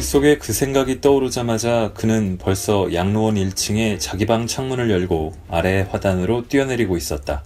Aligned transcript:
머릿속에 0.00 0.38
그 0.38 0.54
생각이 0.54 1.02
떠오르자마자 1.02 1.92
그는 1.94 2.38
벌써 2.38 2.92
양로원 2.92 3.34
1층에 3.34 4.00
자기 4.00 4.24
방 4.24 4.46
창문을 4.46 4.90
열고 4.90 5.34
아래 5.48 5.86
화단으로 5.90 6.48
뛰어내리고 6.48 6.96
있었다. 6.96 7.44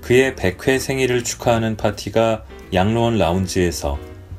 그의 0.00 0.34
100회 0.34 0.78
생일을 0.78 1.24
축하하는 1.24 1.76
파티가 1.76 2.44
양로원 2.72 3.18
라운지에서 3.18 3.98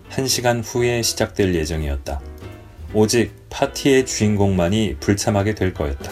1시간 0.10 0.62
후에 0.64 1.02
시작될 1.02 1.54
예정이었다. 1.56 2.22
오직 2.94 3.34
파티의 3.50 4.06
주인공만이 4.06 4.98
불참하게 5.02 5.56
될 5.56 5.74
거였다. 5.74 6.12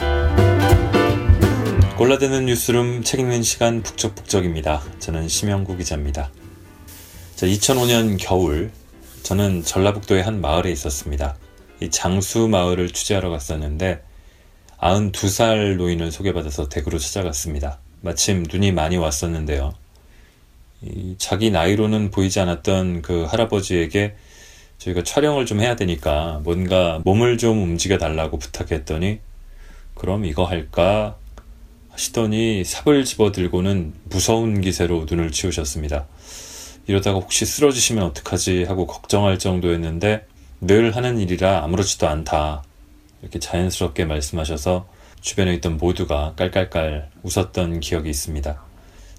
골라드는 1.96 2.46
뉴스룸 2.48 3.04
책 3.04 3.22
읽는 3.22 3.42
시간 3.42 3.84
북적북적입니다. 3.84 4.84
저는 5.00 5.30
심영구 5.30 5.78
기자입니다. 5.78 6.30
자, 7.36 7.46
2005년 7.48 8.18
겨울 8.20 8.72
저는 9.24 9.64
전라북도의 9.64 10.24
한 10.24 10.42
마을에 10.42 10.72
있었습니다. 10.72 11.36
이 11.80 11.90
장수 11.90 12.48
마을을 12.48 12.90
취재하러 12.90 13.30
갔었는데 13.30 14.02
92살 14.78 15.76
노인을 15.76 16.12
소개받아서 16.12 16.70
댁으로 16.70 16.98
찾아갔습니다. 16.98 17.80
마침 18.02 18.44
눈이 18.50 18.72
많이 18.72 18.98
왔었는데요. 18.98 19.74
자기 21.18 21.52
나이로는 21.52 22.10
보이지 22.10 22.40
않았던 22.40 23.04
그 23.04 23.26
할아버지에게 23.26 24.16
저희가 24.80 25.04
촬영을 25.04 25.46
좀 25.46 25.60
해야 25.62 25.76
되니까 25.76 26.42
뭔가 26.44 27.00
몸을 27.06 27.38
좀 27.38 27.62
움직여 27.62 28.00
달라고 28.00 28.40
부탁했더니 28.40 29.20
그럼 29.94 30.26
이거 30.26 30.46
할까 30.46 31.18
하시더니 31.90 32.64
삽을 32.64 33.06
집어 33.06 33.32
들고는 33.32 33.94
무서운 34.06 34.62
기세로 34.62 35.06
눈을 35.08 35.32
치우셨습니다. 35.32 36.08
이러다가 36.88 37.20
혹시 37.20 37.46
쓰러지시면 37.46 38.04
어떡하지 38.06 38.64
하고 38.64 38.88
걱정할 38.88 39.40
정도였는데 39.40 40.26
늘 40.62 40.96
하는 40.96 41.20
일이라 41.20 41.64
아무렇지도 41.64 42.08
않다. 42.08 42.64
이렇게 43.22 43.40
자연스럽게 43.40 44.06
말씀하셔서 44.06 44.88
주변에 45.22 45.54
있던 45.56 45.78
모두가 45.78 46.34
깔깔깔 46.36 47.10
웃었던 47.24 47.80
기억이 47.80 48.10
있습니다. 48.10 48.62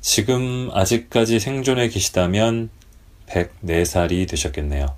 지금 0.01 0.69
아직까지 0.73 1.39
생존해 1.39 1.89
계시다면 1.89 2.71
104살이 3.29 4.29
되셨겠네요. 4.29 4.95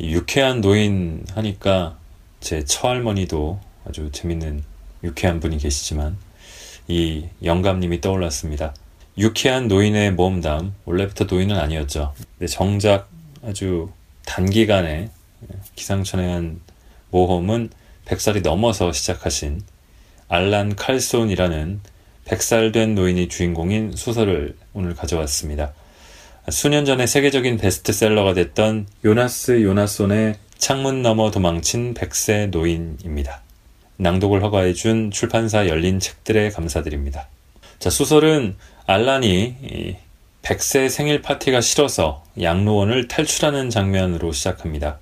유쾌한 0.00 0.60
노인 0.60 1.24
하니까 1.34 1.98
제 2.40 2.64
처할머니도 2.64 3.60
아주 3.86 4.10
재밌는 4.10 4.64
유쾌한 5.04 5.38
분이 5.38 5.58
계시지만 5.58 6.16
이 6.88 7.26
영감님이 7.44 8.00
떠올랐습니다. 8.00 8.74
유쾌한 9.18 9.68
노인의 9.68 10.12
모험담 10.12 10.74
원래부터 10.84 11.24
노인은 11.24 11.56
아니었죠. 11.58 12.14
근데 12.38 12.46
정작 12.46 13.08
아주 13.44 13.90
단기간에 14.24 15.10
기상천외한 15.76 16.60
모험은 17.10 17.70
100살이 18.06 18.42
넘어서 18.42 18.92
시작하신 18.92 19.62
알란 20.28 20.76
칼손이라는 20.76 21.80
100살 22.24 22.72
된 22.72 22.94
노인이 22.94 23.28
주인공인 23.28 23.92
소설을 23.94 24.56
오늘 24.72 24.94
가져왔습니다. 24.94 25.74
수년 26.48 26.84
전에 26.84 27.06
세계적인 27.06 27.58
베스트셀러가 27.58 28.34
됐던 28.34 28.86
요나스 29.04 29.62
요나손의 29.62 30.36
창문 30.56 31.02
너머 31.02 31.30
도망친 31.30 31.94
100세 31.94 32.48
노인입니다. 32.48 33.42
낭독을 33.98 34.42
허가해준 34.42 35.10
출판사 35.10 35.68
열린 35.68 36.00
책들에 36.00 36.50
감사드립니다. 36.50 37.28
자, 37.78 37.90
소설은 37.90 38.56
알란이 38.86 39.96
100세 40.42 40.88
생일 40.88 41.22
파티가 41.22 41.60
싫어서 41.60 42.24
양로원을 42.40 43.06
탈출하는 43.06 43.70
장면으로 43.70 44.32
시작합니다. 44.32 44.98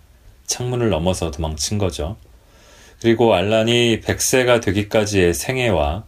창문을 0.47 0.91
넘어서 0.91 1.31
도망친 1.31 1.79
거죠. 1.79 2.17
그리고 3.01 3.35
알란이 3.35 4.01
100세가 4.03 4.63
되기까지의 4.63 5.33
생애와 5.33 6.05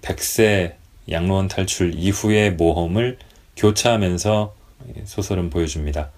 100세 0.00 0.74
양로원 1.10 1.48
탈출 1.48 1.92
이후의 1.94 2.52
모험을 2.52 3.18
교차하면서 3.56 4.54
소설은 5.04 5.50
보여줍니다. 5.50 6.10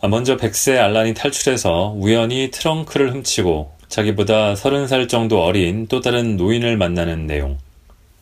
아, 0.00 0.08
먼저 0.08 0.36
100세 0.38 0.78
알란이 0.78 1.12
탈출해서 1.12 1.94
우연히 1.98 2.50
트렁크를 2.50 3.12
훔치고 3.12 3.76
자기보다 3.88 4.54
30살 4.54 5.08
정도 5.08 5.42
어린 5.42 5.86
또 5.88 6.00
다른 6.00 6.36
노인을 6.36 6.78
만나는 6.78 7.26
내용. 7.26 7.58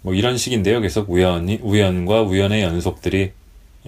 뭐 0.06 0.14
이런 0.14 0.38
식인데요. 0.38 0.80
계속 0.80 1.10
우연이, 1.10 1.58
우연과 1.60 2.22
우연의 2.22 2.62
연속들이 2.62 3.32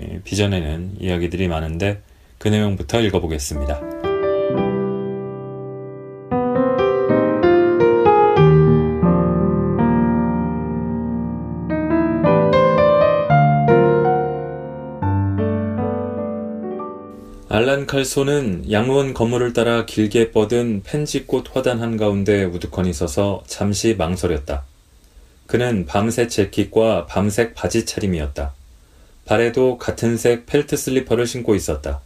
예, 0.01 0.21
빚어내는 0.25 0.97
이야기들이 0.99 1.47
많은데 1.47 2.03
그 2.39 2.49
내용부터 2.49 3.01
읽어보겠습니다. 3.03 3.81
알란 17.49 17.87
칼소는 17.87 18.73
양로원 18.73 19.15
건물을 19.15 19.53
따라 19.53 19.87
길게 19.87 20.33
뻗은 20.33 20.83
펜지꽃 20.83 21.55
화단 21.55 21.81
한가운데 21.81 22.43
우두커니 22.43 22.93
서서 22.93 23.45
잠시 23.47 23.95
망설였다. 23.95 24.68
그는 25.49 25.87
밤색 25.87 26.29
재킷과 26.29 27.07
밤색 27.07 27.55
바지 27.55 27.87
차림이었다. 27.87 28.53
발에도 29.25 29.79
같은 29.79 30.19
색 30.19 30.45
펠트 30.45 30.77
슬리퍼를 30.77 31.27
신고 31.27 31.55
있었다. 31.55 32.03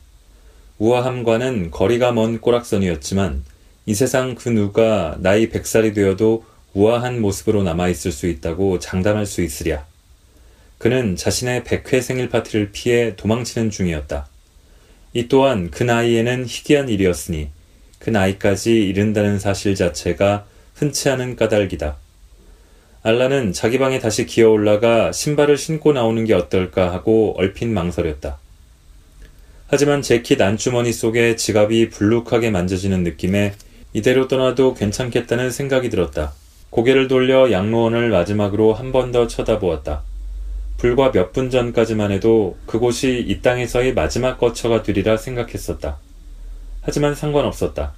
우아함과는 0.78 1.72
거리가 1.72 2.12
먼 2.12 2.40
꼬락선이었지만 2.40 3.42
이 3.86 3.94
세상 3.94 4.36
그 4.36 4.48
누가 4.48 5.16
나이 5.18 5.48
100살이 5.48 5.92
되어도 5.92 6.44
우아한 6.72 7.20
모습으로 7.20 7.64
남아있을 7.64 8.12
수 8.12 8.28
있다고 8.28 8.78
장담할 8.78 9.26
수 9.26 9.42
있으랴. 9.42 9.84
그는 10.78 11.16
자신의 11.16 11.62
100회 11.64 12.00
생일 12.00 12.28
파티를 12.28 12.70
피해 12.70 13.16
도망치는 13.16 13.70
중이었다. 13.70 14.28
이 15.14 15.26
또한 15.26 15.72
그 15.72 15.82
나이에는 15.82 16.46
희귀한 16.46 16.88
일이었으니 16.88 17.48
그 17.98 18.10
나이까지 18.10 18.86
이른다는 18.86 19.40
사실 19.40 19.74
자체가 19.74 20.46
흔치 20.76 21.08
않은 21.08 21.34
까닭이다. 21.34 22.01
알라는 23.02 23.52
자기 23.52 23.78
방에 23.78 23.98
다시 23.98 24.26
기어 24.26 24.50
올라가 24.50 25.10
신발을 25.12 25.56
신고 25.58 25.92
나오는 25.92 26.24
게 26.24 26.34
어떨까 26.34 26.92
하고 26.92 27.34
얼핏 27.36 27.66
망설였다. 27.66 28.38
하지만 29.66 30.02
재킷 30.02 30.40
안주머니 30.40 30.92
속에 30.92 31.34
지갑이 31.34 31.88
불룩하게 31.90 32.50
만져지는 32.50 33.02
느낌에 33.02 33.54
이대로 33.92 34.28
떠나도 34.28 34.74
괜찮겠다는 34.74 35.50
생각이 35.50 35.90
들었다. 35.90 36.32
고개를 36.70 37.08
돌려 37.08 37.50
양로원을 37.50 38.10
마지막으로 38.10 38.72
한 38.74 38.92
번 38.92 39.10
더 39.12 39.26
쳐다보았다. 39.26 40.02
불과 40.78 41.10
몇 41.12 41.32
분 41.32 41.50
전까지만 41.50 42.12
해도 42.12 42.56
그곳이 42.66 43.24
이 43.26 43.40
땅에서의 43.42 43.94
마지막 43.94 44.38
거처가 44.38 44.82
되리라 44.82 45.16
생각했었다. 45.16 45.98
하지만 46.82 47.14
상관없었다. 47.14 47.94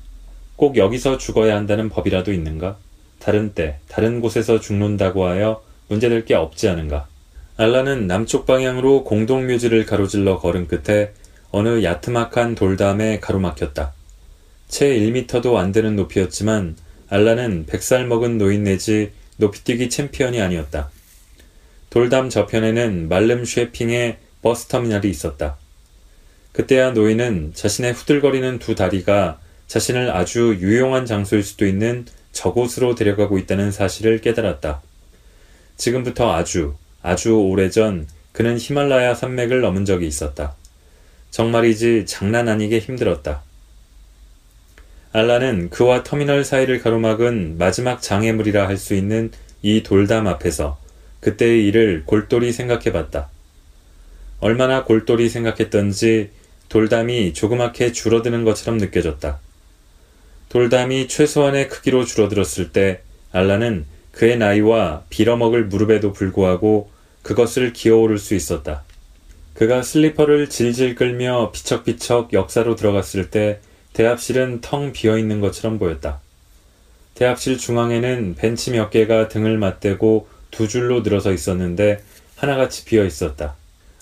꼭 0.57 0.77
여기서 0.77 1.19
죽어야 1.19 1.57
한다는 1.57 1.89
법이라도 1.89 2.33
있는가? 2.33 2.77
다른 3.25 3.55
때, 3.55 3.79
다른 3.89 4.21
곳에서 4.21 4.61
죽는다고 4.61 5.25
하여 5.25 5.63
문제될 5.89 6.27
게 6.27 6.35
없지 6.35 6.69
않은가. 6.69 7.09
알라는 7.57 8.07
남쪽 8.07 8.45
방향으로 8.45 9.03
공동 9.03 9.47
묘지를 9.47 9.87
가로질러 9.87 10.41
걸은 10.41 10.69
끝에 10.69 11.13
어느 11.51 11.83
야트막한 11.83 12.55
돌담에 12.55 13.21
가로막혔다. 13.21 13.95
채 14.69 14.89
1미터도 14.99 15.57
안 15.57 15.73
되는 15.73 15.97
높이였지만 15.97 16.77
알라는 17.09 17.65
100살 17.65 18.05
먹은 18.05 18.37
노인 18.37 18.65
내지 18.65 19.13
높이뛰기 19.39 19.89
챔피언이 19.89 20.43
아니었다. 20.43 20.91
돌담 21.89 22.29
저편에는 22.29 23.09
말름 23.09 23.47
쉐핑의 23.47 24.19
버스터미널이 24.43 25.09
있었다. 25.09 25.57
그때야 26.53 26.91
노인은 26.91 27.53
자신의 27.55 27.95
후들거리는 27.95 28.59
두 28.59 28.75
다리가 28.75 29.41
자신을 29.67 30.11
아주 30.11 30.59
유용한 30.61 31.07
장소일 31.07 31.43
수도 31.43 31.67
있는 31.67 32.05
저곳으로 32.35 32.95
데려가고 32.95 33.39
있다는 33.39 33.73
사실을 33.73 34.21
깨달았다. 34.21 34.83
지금부터 35.79 36.35
아주, 36.35 36.75
아주 37.03 37.35
오래전 37.35 38.07
그는 38.33 38.59
히말라야 38.59 39.15
산맥을 39.15 39.63
넘은 39.63 39.87
적이 39.87 40.07
있었다. 40.07 40.55
정말이지 41.31 42.05
장난 42.07 42.49
아니게 42.49 42.79
힘들었다. 42.81 43.43
알라는 45.13 45.71
그와 45.71 46.03
터미널 46.03 46.45
사이를 46.45 46.81
가로막은 46.81 47.57
마지막 47.57 48.03
장애물이라 48.03 48.67
할 48.67 48.77
수 48.77 48.95
있는 48.95 49.31
이 49.63 49.83
돌담 49.83 50.27
앞에서 50.27 50.79
그때의 51.21 51.67
일을 51.67 52.03
골똘히 52.05 52.53
생각해 52.53 52.93
봤다. 52.93 53.31
얼마나 54.41 54.85
골똘히 54.85 55.29
생각했던지 55.29 56.31
돌담이 56.69 57.33
조그맣게 57.33 57.93
줄어드는 57.93 58.45
것처럼 58.45 58.79
느껴졌다. 58.79 59.39
돌담이 60.55 61.09
최소한의 61.09 61.69
크기로 61.69 62.05
줄어들었을 62.05 62.71
때 62.71 63.01
알라는 63.33 63.87
그의 64.13 64.39
나이와 64.39 65.03
빌어먹을 65.11 65.65
무릎에도 65.65 66.13
불구하고 66.13 66.93
그것을 67.23 67.73
기어오를 67.73 68.19
수 68.19 68.37
있었다. 68.37 68.85
그가 69.55 69.83
슬리퍼를 69.83 70.49
질질 70.49 70.95
끌며 70.95 71.51
비척비척 71.51 72.33
역사로 72.33 72.77
들어갔을 72.77 73.33
때 73.33 73.59
대합실은 73.95 74.61
텅 74.61 74.93
비어 74.93 75.19
있는 75.19 75.41
것처럼 75.41 75.81
보였다. 75.81 76.21
대합실 77.17 77.59
중앙에는 77.59 78.37
벤치 78.37 78.71
몇 78.71 78.91
개가 78.91 79.27
등을 79.27 79.59
맞대고 79.59 80.29
두 80.53 80.69
줄로 80.69 81.01
늘어서 81.01 81.33
있었는데 81.33 82.01
하나같이 82.37 82.85
비어 82.85 83.05
있었다. 83.05 83.57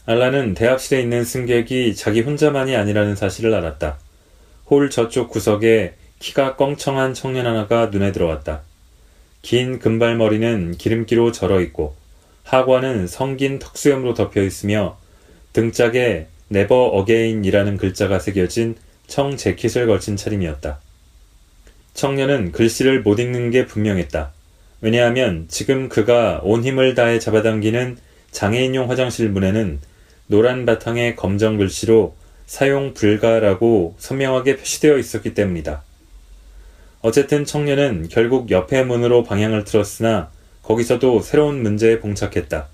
알란은 0.04 0.52
대합실에 0.52 1.00
있는 1.00 1.24
승객이 1.24 1.96
자기 1.96 2.20
혼자만이 2.20 2.76
아니라는 2.76 3.16
사실을 3.16 3.54
알았다. 3.54 3.96
홀 4.66 4.90
저쪽 4.90 5.30
구석에 5.30 5.94
키가 6.22 6.54
껑청한 6.54 7.14
청년 7.14 7.46
하나가 7.46 7.86
눈에 7.86 8.12
들어왔다. 8.12 8.60
긴 9.42 9.80
금발머리는 9.80 10.78
기름기로 10.78 11.32
절어 11.32 11.60
있고 11.62 11.96
하관은 12.44 13.08
성긴 13.08 13.58
턱수염으로 13.58 14.14
덮여 14.14 14.44
있으며 14.44 14.98
등짝에 15.52 16.28
Never 16.46 16.76
Again이라는 16.76 17.76
글자가 17.76 18.20
새겨진 18.20 18.76
청 19.08 19.36
재킷을 19.36 19.88
걸친 19.88 20.16
차림이었다. 20.16 20.78
청년은 21.94 22.52
글씨를 22.52 23.02
못 23.02 23.18
읽는 23.18 23.50
게 23.50 23.66
분명했다. 23.66 24.32
왜냐하면 24.80 25.46
지금 25.48 25.88
그가 25.88 26.40
온 26.44 26.62
힘을 26.62 26.94
다해 26.94 27.18
잡아당기는 27.18 27.98
장애인용 28.30 28.88
화장실 28.88 29.28
문에는 29.28 29.80
노란 30.28 30.66
바탕에 30.66 31.16
검정 31.16 31.56
글씨로 31.56 32.14
사용 32.46 32.94
불가라고 32.94 33.96
선명하게 33.98 34.56
표시되어 34.58 34.98
있었기 34.98 35.34
때문이다. 35.34 35.82
어쨌든 37.02 37.44
청년은 37.44 38.08
결국 38.10 38.50
옆에 38.50 38.84
문으로 38.84 39.24
방향을 39.24 39.64
틀었으나 39.64 40.30
거기서도 40.62 41.20
새로운 41.20 41.62
문제에 41.62 41.98
봉착했다. 41.98 42.68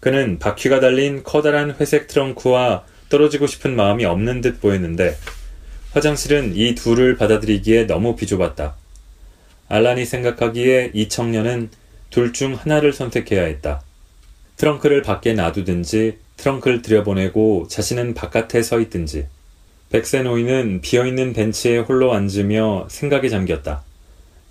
그는 0.00 0.38
바퀴가 0.38 0.80
달린 0.80 1.22
커다란 1.22 1.74
회색 1.78 2.08
트렁크와 2.08 2.84
떨어지고 3.08 3.46
싶은 3.46 3.76
마음이 3.76 4.04
없는 4.04 4.40
듯 4.40 4.60
보였는데 4.60 5.16
화장실은 5.92 6.56
이 6.56 6.74
둘을 6.74 7.16
받아들이기에 7.16 7.86
너무 7.86 8.16
비좁았다. 8.16 8.74
알란이 9.68 10.04
생각하기에 10.04 10.90
이 10.94 11.08
청년은 11.08 11.70
둘 12.10 12.32
중 12.32 12.54
하나를 12.54 12.92
선택해야 12.92 13.44
했다. 13.44 13.82
트렁크를 14.56 15.02
밖에 15.02 15.32
놔두든지 15.32 16.18
트렁크를 16.36 16.82
들여보내고 16.82 17.68
자신은 17.68 18.14
바깥에 18.14 18.62
서 18.62 18.80
있든지. 18.80 19.26
백세노이는 19.90 20.82
비어있는 20.82 21.32
벤치에 21.32 21.78
홀로 21.78 22.12
앉으며 22.14 22.86
생각에 22.88 23.28
잠겼다. 23.28 23.82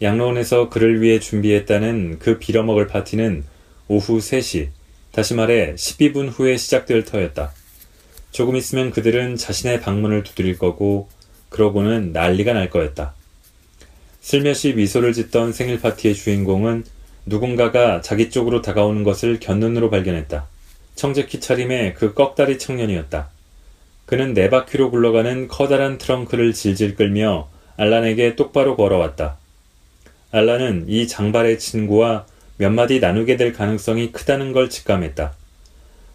양로원에서 0.01 0.69
그를 0.69 1.01
위해 1.01 1.19
준비했다는 1.19 2.19
그 2.19 2.39
빌어먹을 2.39 2.88
파티는 2.88 3.45
오후 3.88 4.18
3시, 4.18 4.68
다시 5.13 5.33
말해 5.33 5.75
12분 5.75 6.30
후에 6.30 6.57
시작될 6.57 7.06
터였다. 7.06 7.53
조금 8.31 8.57
있으면 8.57 8.91
그들은 8.91 9.38
자신의 9.38 9.80
방문을 9.80 10.24
두드릴 10.24 10.57
거고, 10.57 11.07
그러고는 11.47 12.12
난리가 12.12 12.51
날 12.51 12.69
거였다. 12.69 13.13
슬며시 14.19 14.74
미소를 14.74 15.13
짓던 15.13 15.53
생일 15.53 15.80
파티의 15.80 16.15
주인공은 16.15 16.83
누군가가 17.25 18.01
자기 18.01 18.30
쪽으로 18.30 18.62
다가오는 18.62 19.03
것을 19.03 19.39
견눈으로 19.39 19.89
발견했다. 19.89 20.47
청재키 20.95 21.39
차림의 21.39 21.94
그 21.94 22.13
꺽다리 22.13 22.59
청년이었다. 22.59 23.30
그는 24.09 24.33
네 24.33 24.50
바퀴로 24.50 24.89
굴러가는 24.89 25.50
커다란 25.50 26.00
트렁크를 26.00 26.51
질질 26.53 26.95
끌며 26.95 27.47
알란에게 27.77 28.35
똑바로 28.35 28.75
걸어왔다. 28.75 29.38
알란은 30.31 30.85
이 30.88 31.07
장발의 31.07 31.59
친구와 31.59 32.25
몇 32.57 32.71
마디 32.71 33.00
나누게 33.00 33.38
될 33.38 33.53
가능성이 33.53 34.11
크다는 34.11 34.51
걸 34.51 34.67
직감했다. 34.71 35.33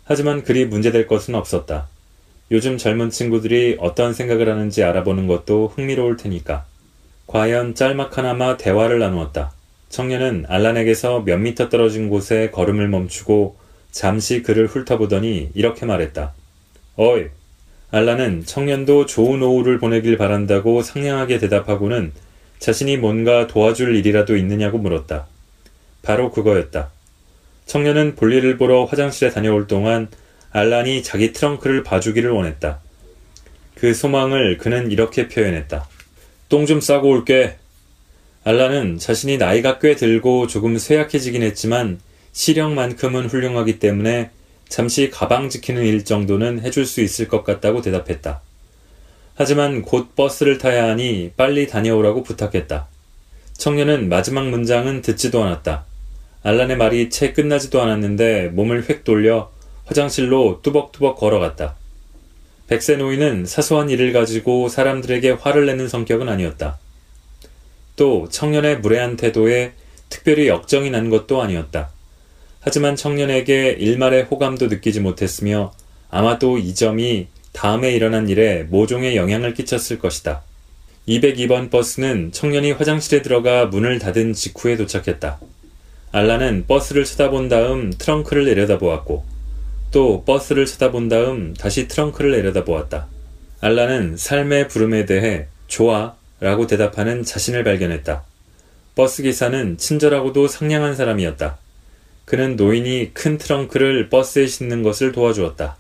하지만 0.03 0.43
그리 0.43 0.67
문제될 0.67 1.07
것은 1.07 1.37
없었다. 1.37 1.87
요즘 2.51 2.79
젊은 2.79 3.11
친구들이 3.11 3.77
어떤 3.79 4.13
생각을 4.13 4.49
하는지 4.49 4.83
알아보는 4.83 5.29
것도 5.29 5.69
흥미로울 5.69 6.17
테니까. 6.17 6.65
과연 7.29 7.77
짤막하나마 7.77 8.57
대화를 8.57 8.99
나누었다. 8.99 9.53
청년은 9.91 10.47
알란에게서 10.49 11.21
몇 11.21 11.37
미터 11.37 11.69
떨어진 11.69 12.09
곳에 12.09 12.51
걸음을 12.51 12.89
멈추고 12.89 13.57
잠시 13.93 14.43
그를 14.43 14.67
훑어보더니 14.67 15.53
이렇게 15.55 15.87
말했다. 15.87 16.33
어이! 16.97 17.29
알란은 17.95 18.45
청년도 18.45 19.07
좋은 19.07 19.41
오후를 19.41 19.79
보내길 19.79 20.19
바란다고 20.19 20.83
상냥하게 20.83 21.39
대답하고는 21.39 22.11
자신이 22.59 22.97
뭔가 22.97 23.47
도와줄 23.47 23.95
일이라도 23.95 24.37
있느냐고 24.37 24.79
물었다. 24.79 25.29
바로 26.03 26.33
그거였다. 26.33 26.91
청년은 27.67 28.17
볼일을 28.17 28.59
보러 28.59 28.85
화장실에 28.85 29.31
다녀올 29.31 29.69
동안 29.69 30.09
알란이 30.51 31.05
자기 31.05 31.33
트렁크를 31.33 31.85
봐주기를 31.85 32.33
원했다. 32.33 32.81
그 33.77 33.95
소망을 33.95 34.59
그는 34.59 34.91
이렇게 34.91 35.29
표현했다. 35.29 35.89
똥 36.49 36.67
좀 36.67 36.81
싸고 36.81 37.09
올게. 37.09 37.59
알란은 38.43 38.99
자신이 38.99 39.39
나이가 39.39 39.79
꽤 39.79 39.95
들고 39.95 40.49
조금 40.49 40.79
쇠약해지긴 40.79 41.45
했지만 41.45 42.01
시력만큼은 42.33 43.27
훌륭하기 43.27 43.79
때문에 43.79 44.31
잠시 44.75 45.09
가방 45.09 45.51
지키는 45.51 45.85
일 45.85 46.05
정도는 46.05 46.63
해줄 46.63 46.85
수 46.85 47.01
있을 47.01 47.29
것 47.29 47.45
같다고 47.45 47.81
대답했다. 47.81 48.41
하지만 49.37 49.83
곧 49.83 50.17
버스를 50.17 50.59
타야 50.59 50.89
하니 50.89 51.31
빨리 51.37 51.69
다녀오라고 51.69 52.25
부탁했다. 52.25 52.89
청년은 53.57 54.09
마지막 54.09 54.49
문장은 54.49 55.01
듣지도 55.01 55.45
않았다. 55.45 55.85
알란의 56.43 56.77
말이 56.77 57.09
채 57.09 57.33
끝나지도 57.33 57.81
않았는데 57.81 58.49
몸을 58.49 58.89
획 58.89 59.05
돌려 59.05 59.53
화장실로 59.85 60.59
뚜벅뚜벅 60.65 61.19
걸어갔다. 61.19 61.77
백세 62.67 62.97
노인은 62.97 63.47
사소한 63.47 63.91
일을 63.91 64.13
가지고 64.13 64.69
사람들에게 64.69 65.31
화를 65.31 65.67
내는 65.67 65.87
성격은 65.87 66.29
아니었다. 66.29 66.81
또 67.95 68.29
청년의 68.29 68.81
무례한 68.81 69.17
태도에 69.17 69.75
특별히 70.09 70.49
역정이 70.49 70.91
난 70.91 71.11
것도 71.11 71.41
아니었다. 71.41 71.91
하지만 72.67 72.97
청년에게 72.97 73.77
일말의 73.79 74.23
호감도 74.23 74.69
느끼지 74.69 75.01
못했으며 75.01 75.75
아마도 76.11 76.57
이 76.57 76.75
점이 76.75 77.27
다음에 77.53 77.93
일어난 77.93 78.27
일에 78.31 78.63
모종의 78.63 79.17
영향을 79.17 79.53
끼쳤을 79.53 79.99
것이다. 79.99 80.43
202번 81.07 81.71
버스는 81.71 82.33
청년이 82.33 82.73
화장실에 82.73 83.21
들어가 83.21 83.67
문을 83.67 83.99
닫은 83.99 84.33
직후에 84.33 84.79
도착했다. 84.79 85.39
알라는 86.11 86.65
버스를 86.67 87.05
쳐다본 87.05 87.51
다음 87.51 87.93
트렁크를 87.93 88.47
내려다보았고 88.47 89.25
또 89.91 90.25
버스를 90.25 90.65
쳐다본 90.65 91.11
다음 91.11 91.53
다시 91.53 91.87
트렁크를 91.87 92.31
내려다보았다. 92.31 93.09
알라는 93.61 94.17
삶의 94.17 94.69
부름에 94.69 95.05
대해 95.05 95.49
좋아 95.67 96.15
라고 96.41 96.67
대답하는 96.67 97.25
자신을 97.25 97.63
발견했다. 97.63 98.25
버스 98.95 99.23
기사는 99.23 99.77
친절하고도 99.77 100.49
상냥한 100.49 100.97
사람이었다. 100.97 101.59
그는 102.25 102.57
노인이 102.57 103.11
큰 103.13 103.39
트렁크를 103.39 104.09
버스에 104.09 104.47
싣는 104.47 104.83
것을 104.83 105.13
도와주었다. 105.13 105.77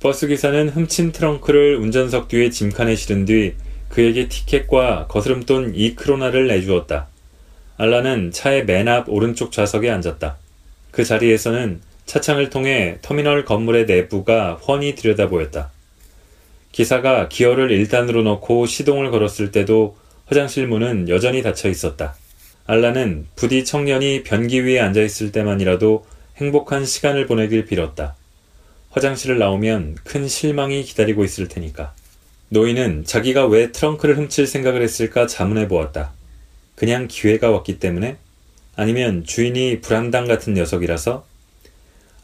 버스 0.00 0.26
기사는 0.26 0.68
훔친 0.68 1.12
트렁크를 1.12 1.76
운전석 1.76 2.28
뒤에 2.28 2.50
짐칸에 2.50 2.94
실은 2.96 3.24
뒤 3.24 3.54
그에게 3.88 4.28
티켓과 4.28 5.06
거스름돈 5.08 5.74
2크로나를 5.74 6.48
내주었다. 6.48 7.08
알라는 7.76 8.32
차의 8.32 8.64
맨 8.64 8.88
앞 8.88 9.08
오른쪽 9.08 9.52
좌석에 9.52 9.90
앉았다. 9.90 10.36
그 10.90 11.04
자리에서는 11.04 11.80
차창을 12.06 12.50
통해 12.50 12.98
터미널 13.00 13.44
건물의 13.44 13.86
내부가 13.86 14.54
훤히 14.54 14.94
들여다보였다. 14.94 15.70
기사가 16.72 17.28
기어를 17.28 17.68
1단으로 17.68 18.22
넣고 18.22 18.66
시동을 18.66 19.10
걸었을 19.10 19.52
때도 19.52 19.96
화장실 20.26 20.66
문은 20.66 21.08
여전히 21.08 21.42
닫혀 21.42 21.68
있었다. 21.68 22.14
알라는 22.66 23.26
부디 23.34 23.64
청년이 23.64 24.22
변기 24.22 24.64
위에 24.64 24.78
앉아 24.80 25.02
있을 25.02 25.32
때만이라도 25.32 26.04
행복한 26.36 26.86
시간을 26.86 27.26
보내길 27.26 27.66
빌었다. 27.66 28.14
화장실을 28.90 29.38
나오면 29.38 29.96
큰 30.04 30.28
실망이 30.28 30.82
기다리고 30.82 31.24
있을 31.24 31.48
테니까. 31.48 31.94
노인은 32.50 33.04
자기가 33.04 33.46
왜 33.46 33.72
트렁크를 33.72 34.16
훔칠 34.16 34.46
생각을 34.46 34.82
했을까 34.82 35.26
자문해 35.26 35.68
보았다. 35.68 36.12
그냥 36.74 37.08
기회가 37.08 37.50
왔기 37.50 37.78
때문에? 37.78 38.16
아니면 38.76 39.24
주인이 39.24 39.80
불안당 39.80 40.26
같은 40.26 40.54
녀석이라서? 40.54 41.24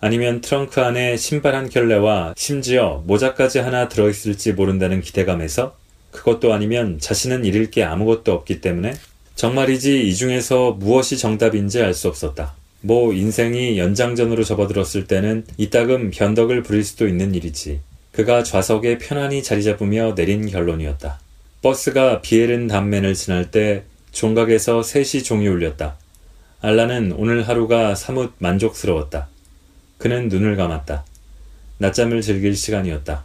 아니면 0.01 0.41
트렁크 0.41 0.81
안에 0.81 1.17
신발 1.17 1.55
한 1.55 1.69
켤레와 1.69 2.35
심지어 2.37 3.03
모자까지 3.07 3.59
하나 3.59 3.89
들어있을지 3.89 4.53
모른다는 4.53 5.01
기대감에서? 5.01 5.77
그것도 6.13 6.53
아니면 6.53 6.99
자신은 6.99 7.45
잃을 7.45 7.71
게 7.71 7.83
아무것도 7.83 8.33
없기 8.33 8.61
때문에? 8.61 8.95
정말이지 9.39 10.09
이 10.09 10.17
중에서 10.17 10.73
무엇이 10.73 11.17
정답인지 11.17 11.81
알 11.81 11.95
수 11.95 12.09
없었다. 12.09 12.57
뭐 12.81 13.13
인생이 13.13 13.79
연장전으로 13.79 14.43
접어들었을 14.43 15.07
때는 15.07 15.45
이따금 15.57 16.11
변덕을 16.11 16.65
부릴 16.65 16.83
수도 16.83 17.07
있는 17.07 17.37
일이지. 17.37 17.79
그가 18.11 18.43
좌석에 18.43 18.99
편안히 18.99 19.45
자리 19.45 19.63
잡으며 19.63 20.17
내린 20.17 20.51
결론이었다. 20.51 21.21
버스가 21.63 22.21
비에른 22.21 22.67
단면을 22.67 23.15
지날 23.15 23.53
때 23.53 23.85
종각에서 24.11 24.83
셋이 24.83 25.23
종이 25.23 25.47
울렸다. 25.47 25.97
알라는 26.61 27.13
오늘 27.13 27.47
하루가 27.47 27.95
사뭇 27.95 28.33
만족스러웠다. 28.39 29.29
그는 29.99 30.29
눈을 30.29 30.57
감았다. 30.57 31.05
낮잠을 31.79 32.23
즐길 32.23 32.57
시간이었다. 32.57 33.23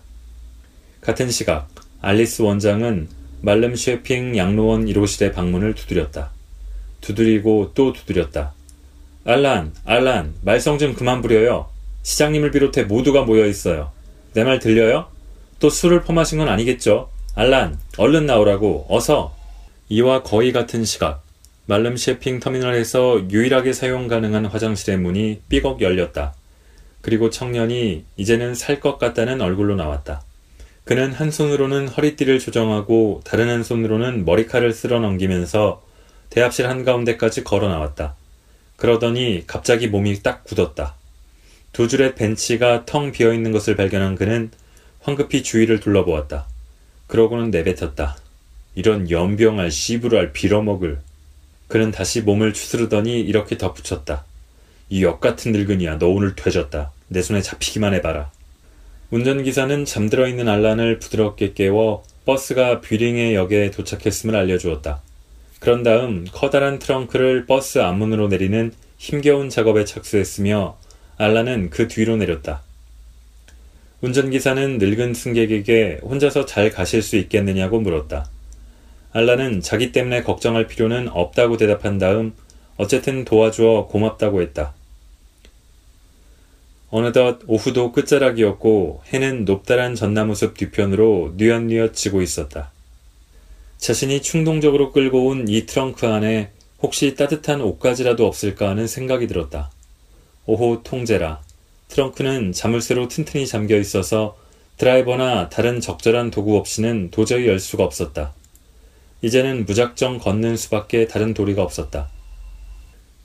같은 1.01 1.31
시각 1.31 1.69
알리스 2.01 2.43
원장은 2.43 3.22
말름 3.45 3.75
쉐핑 3.75 4.37
양로원 4.37 4.85
1호실의 4.85 5.33
방문을 5.33 5.75
두드렸다. 5.75 6.31
두드리고 7.01 7.71
또 7.75 7.91
두드렸다. 7.91 8.53
알란, 9.25 9.73
알란, 9.83 10.33
말썽 10.43 10.79
좀 10.79 10.93
그만 10.93 11.21
부려요. 11.21 11.67
시장님을 12.03 12.51
비롯해 12.51 12.83
모두가 12.83 13.23
모여 13.23 13.45
있어요. 13.45 13.91
내 14.33 14.45
말 14.45 14.59
들려요? 14.59 15.07
또 15.59 15.69
술을 15.69 16.03
퍼마신 16.03 16.37
건 16.37 16.47
아니겠죠? 16.47 17.09
알란, 17.35 17.77
얼른 17.97 18.25
나오라고, 18.25 18.85
어서! 18.89 19.35
이와 19.89 20.23
거의 20.23 20.53
같은 20.53 20.85
시각, 20.85 21.21
말름 21.65 21.97
쉐핑 21.97 22.39
터미널에서 22.39 23.29
유일하게 23.29 23.73
사용 23.73 24.07
가능한 24.07 24.45
화장실의 24.45 24.99
문이 24.99 25.41
삐걱 25.49 25.81
열렸다. 25.81 26.33
그리고 27.01 27.29
청년이 27.29 28.05
이제는 28.15 28.55
살 28.55 28.79
것 28.79 28.97
같다는 28.97 29.41
얼굴로 29.41 29.75
나왔다. 29.75 30.23
그는 30.85 31.13
한 31.13 31.31
손으로는 31.31 31.87
허리띠를 31.87 32.39
조정하고 32.39 33.21
다른 33.23 33.49
한 33.49 33.63
손으로는 33.63 34.25
머리칼을 34.25 34.73
쓸어 34.73 34.99
넘기면서 34.99 35.81
대합실 36.29 36.67
한가운데까지 36.67 37.43
걸어 37.43 37.69
나왔다. 37.69 38.15
그러더니 38.75 39.45
갑자기 39.47 39.87
몸이 39.87 40.21
딱 40.23 40.43
굳었다. 40.43 40.95
두 41.71 41.87
줄의 41.87 42.15
벤치가 42.15 42.85
텅 42.85 43.11
비어 43.11 43.33
있는 43.33 43.51
것을 43.51 43.75
발견한 43.75 44.15
그는 44.15 44.51
황급히 44.99 45.41
주위를 45.41 45.79
둘러보았다. 45.79 46.47
그러고는 47.07 47.49
내뱉었다. 47.49 48.17
이런 48.75 49.09
연병할 49.09 49.71
씨부랄 49.71 50.33
빌어먹을. 50.33 50.99
그는 51.67 51.91
다시 51.91 52.21
몸을 52.21 52.53
추스르더니 52.53 53.21
이렇게 53.21 53.57
덧붙였다. 53.57 54.25
이 54.89 55.03
역같은 55.03 55.51
늙은이야 55.53 55.97
너 55.97 56.07
오늘 56.07 56.35
되졌다. 56.35 56.91
내 57.07 57.21
손에 57.21 57.41
잡히기만 57.41 57.93
해봐라. 57.95 58.31
운전기사는 59.13 59.85
잠들어 59.85 60.27
있는 60.27 60.49
알란을 60.49 60.97
부드럽게 60.97 61.53
깨워 61.53 62.01
버스가 62.25 62.81
뷰링의 62.81 63.35
역에 63.35 63.69
도착했음을 63.69 64.35
알려주었다. 64.35 65.03
그런 65.59 65.83
다음 65.83 66.25
커다란 66.31 66.79
트렁크를 66.79 67.45
버스 67.45 67.77
앞문으로 67.77 68.27
내리는 68.27 68.71
힘겨운 68.97 69.49
작업에 69.49 69.85
착수했으며 69.85 70.79
알란은 71.17 71.69
그 71.69 71.87
뒤로 71.87 72.17
내렸다. 72.17 72.63
운전기사는 74.01 74.79
늙은 74.79 75.13
승객에게 75.13 75.99
혼자서 76.01 76.47
잘 76.47 76.71
가실 76.71 77.03
수 77.03 77.15
있겠느냐고 77.17 77.79
물었다. 77.81 78.27
알란은 79.11 79.61
자기 79.61 79.91
때문에 79.91 80.23
걱정할 80.23 80.65
필요는 80.65 81.09
없다고 81.09 81.57
대답한 81.57 81.99
다음 81.99 82.33
어쨌든 82.77 83.25
도와주어 83.25 83.89
고맙다고 83.89 84.41
했다. 84.41 84.73
어느덧 86.95 87.39
오후도 87.47 87.91
끝자락이었고 87.91 89.01
해는 89.11 89.45
높다란 89.45 89.95
전나무숲 89.95 90.55
뒤편으로 90.55 91.33
뉘엿뉘엿 91.37 91.95
지고 91.95 92.21
있었다. 92.21 92.71
자신이 93.79 94.21
충동적으로 94.21 94.91
끌고 94.91 95.25
온 95.25 95.47
이 95.49 95.65
트렁크 95.65 96.05
안에 96.05 96.51
혹시 96.83 97.15
따뜻한 97.15 97.61
옷가지라도 97.61 98.27
없을까 98.27 98.69
하는 98.69 98.85
생각이 98.85 99.25
들었다. 99.25 99.71
오호 100.45 100.83
통제라. 100.83 101.41
트렁크는 101.87 102.51
자물쇠로 102.51 103.07
튼튼히 103.07 103.47
잠겨 103.47 103.75
있어서 103.77 104.37
드라이버나 104.77 105.49
다른 105.49 105.81
적절한 105.81 106.29
도구 106.29 106.57
없이는 106.57 107.09
도저히 107.09 107.47
열 107.47 107.59
수가 107.59 107.83
없었다. 107.85 108.33
이제는 109.23 109.65
무작정 109.65 110.19
걷는 110.19 110.57
수밖에 110.57 111.07
다른 111.07 111.33
도리가 111.33 111.63
없었다. 111.63 112.09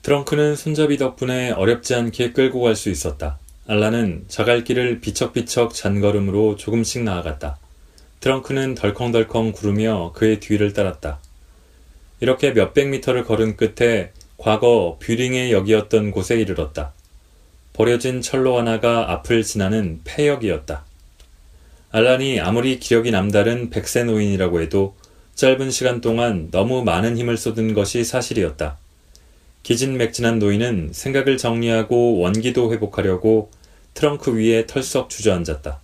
트렁크는 0.01 0.55
손잡이 0.55 0.97
덕분에 0.97 1.51
어렵지 1.51 1.93
않게 1.93 2.31
끌고 2.31 2.61
갈 2.61 2.75
수 2.75 2.89
있었다. 2.89 3.37
알라는 3.71 4.25
자갈길을 4.27 4.99
비척비척 4.99 5.75
잔걸음으로 5.75 6.55
조금씩 6.55 7.03
나아갔다. 7.03 7.59
트렁크는 8.19 8.73
덜컹덜컹 8.73 9.51
구르며 9.51 10.11
그의 10.15 10.39
뒤를 10.39 10.73
따랐다. 10.73 11.19
이렇게 12.19 12.49
몇백 12.49 12.89
미터를 12.89 13.25
걸은 13.25 13.57
끝에 13.57 14.11
과거 14.39 14.97
뷰링의 14.99 15.51
역이었던 15.51 16.09
곳에 16.09 16.39
이르렀다. 16.39 16.93
버려진 17.73 18.23
철로 18.23 18.57
하나가 18.57 19.11
앞을 19.11 19.43
지나는 19.43 20.01
폐역이었다. 20.03 20.83
알란이 21.91 22.39
아무리 22.39 22.79
기력이 22.79 23.11
남다른 23.11 23.69
백세 23.69 24.03
노인이라고 24.03 24.61
해도 24.61 24.95
짧은 25.35 25.69
시간 25.69 26.01
동안 26.01 26.49
너무 26.49 26.83
많은 26.83 27.19
힘을 27.19 27.37
쏟은 27.37 27.75
것이 27.75 28.03
사실이었다. 28.03 28.79
기진맥진한 29.61 30.39
노인은 30.39 30.89
생각을 30.91 31.37
정리하고 31.37 32.17
원기도 32.17 32.73
회복하려고 32.73 33.51
트렁크 33.93 34.35
위에 34.37 34.65
털썩 34.65 35.09
주저앉았다. 35.09 35.79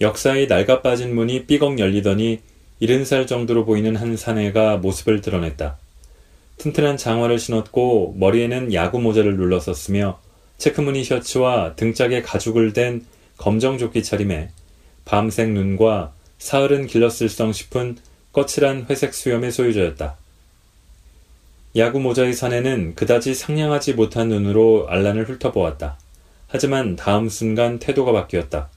역사의 0.00 0.46
낡아 0.46 0.82
빠진 0.82 1.14
문이 1.14 1.46
삐걱 1.46 1.78
열리더니 1.78 2.40
일흔 2.80 3.04
살 3.04 3.26
정도로 3.26 3.64
보이는 3.64 3.96
한 3.96 4.16
사내가 4.16 4.76
모습을 4.76 5.22
드러냈다. 5.22 5.78
튼튼한 6.58 6.96
장화를 6.96 7.38
신었고 7.38 8.14
머리에는 8.18 8.74
야구 8.74 9.00
모자를 9.00 9.36
눌렀었으며 9.36 10.20
체크무늬 10.58 11.04
셔츠와 11.04 11.74
등짝에 11.76 12.22
가죽을 12.22 12.72
댄 12.72 13.04
검정 13.36 13.78
조끼 13.78 14.02
차림에 14.02 14.50
밤색 15.04 15.50
눈과 15.50 16.12
사흘은 16.38 16.86
길렀을성 16.86 17.52
싶은 17.52 17.96
거칠한 18.32 18.86
회색 18.90 19.14
수염의 19.14 19.52
소유자였다. 19.52 20.16
야구 21.76 22.00
모자의 22.00 22.32
사내는 22.32 22.94
그다지 22.94 23.34
상냥하지 23.34 23.94
못한 23.94 24.28
눈으로 24.28 24.86
알란을 24.88 25.28
훑어보았다. 25.28 25.98
하지만 26.48 26.96
다음 26.96 27.28
순간 27.28 27.78
태도가 27.78 28.12
바뀌었다. 28.12 28.68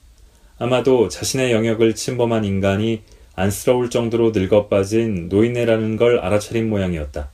아마도 0.57 1.07
자신의 1.07 1.51
영역을 1.51 1.95
침범한 1.95 2.43
인간이 2.43 3.01
안쓰러울 3.35 3.89
정도로 3.89 4.31
늙어 4.31 4.67
빠진 4.67 5.29
노인네라는 5.29 5.95
걸 5.95 6.19
알아차린 6.19 6.69
모양이었다. 6.69 7.29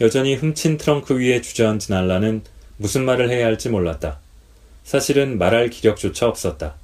여전히 0.00 0.34
훔친 0.34 0.78
트렁크 0.78 1.18
위에 1.18 1.40
주저앉은 1.40 1.92
알라는 1.92 2.42
무슨 2.78 3.04
말을 3.04 3.30
해야 3.30 3.46
할지 3.46 3.68
몰랐다. 3.68 4.18
사실은 4.82 5.38
말할 5.38 5.70
기력조차 5.70 6.26
없었다. 6.26 6.74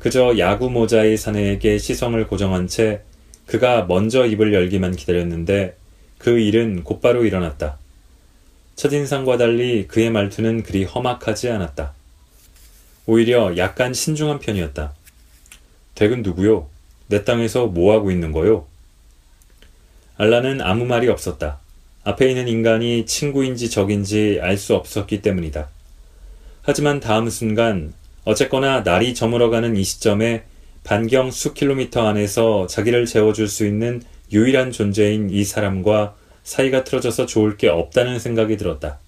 그저 0.00 0.36
야구 0.38 0.68
모자의 0.68 1.16
사내에게 1.16 1.78
시선을 1.78 2.26
고정한 2.26 2.66
채 2.66 3.02
그가 3.46 3.84
먼저 3.84 4.26
입을 4.26 4.52
열기만 4.52 4.96
기다렸는데 4.96 5.76
그 6.18 6.38
일은 6.38 6.82
곧바로 6.82 7.24
일어났다. 7.24 7.78
첫인상과 8.76 9.36
달리 9.36 9.86
그의 9.86 10.10
말투는 10.10 10.62
그리 10.62 10.84
험악하지 10.84 11.50
않았다. 11.50 11.92
오히려 13.06 13.56
약간 13.56 13.92
신중한 13.94 14.38
편이었다. 14.38 14.94
댁은 15.94 16.22
누구요? 16.22 16.68
내 17.08 17.24
땅에서 17.24 17.66
뭐하고 17.66 18.10
있는 18.10 18.32
거요? 18.32 18.66
알라는 20.16 20.60
아무 20.60 20.84
말이 20.84 21.08
없었다. 21.08 21.58
앞에 22.04 22.28
있는 22.28 22.48
인간이 22.48 23.06
친구인지 23.06 23.70
적인지 23.70 24.38
알 24.42 24.56
수 24.56 24.74
없었기 24.74 25.22
때문이다. 25.22 25.68
하지만 26.62 27.00
다음 27.00 27.28
순간 27.28 27.92
어쨌거나 28.24 28.82
날이 28.82 29.14
저물어가는 29.14 29.76
이 29.76 29.84
시점에 29.84 30.44
반경 30.84 31.30
수 31.30 31.54
킬로미터 31.54 32.06
안에서 32.06 32.66
자기를 32.66 33.06
재워줄 33.06 33.48
수 33.48 33.66
있는 33.66 34.02
유일한 34.32 34.72
존재인 34.72 35.30
이 35.30 35.44
사람과 35.44 36.14
사이가 36.44 36.84
틀어져서 36.84 37.26
좋을 37.26 37.56
게 37.56 37.68
없다는 37.68 38.18
생각이 38.18 38.56
들었다. 38.56 38.98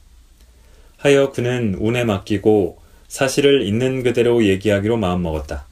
하여 0.97 1.31
그는 1.33 1.75
운에 1.79 2.05
맡기고 2.05 2.79
사실을 3.09 3.63
있는 3.63 4.03
그대로 4.03 4.45
얘기하기로 4.45 4.97
마음먹었다. 4.97 5.67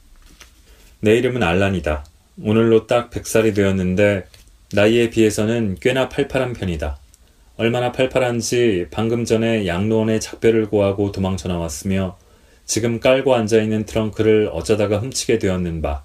내 0.99 1.17
이름은 1.17 1.43
알란이다. 1.43 2.05
오늘로 2.41 2.87
딱 2.87 3.09
100살이 3.09 3.53
되었는데 3.53 4.25
나이에 4.73 5.09
비해서는 5.09 5.77
꽤나 5.81 6.09
팔팔한 6.09 6.53
편이다. 6.53 6.97
얼마나 7.57 7.91
팔팔한지 7.91 8.87
방금 8.89 9.25
전에 9.25 9.67
양로원에 9.67 10.19
작별을 10.19 10.67
고하고 10.67 11.11
도망쳐 11.11 11.47
나왔으며 11.47 12.17
지금 12.65 12.99
깔고 12.99 13.35
앉아있는 13.35 13.85
트렁크를 13.85 14.49
어쩌다가 14.51 14.99
훔치게 14.99 15.39
되었는 15.39 15.81
바. 15.81 16.03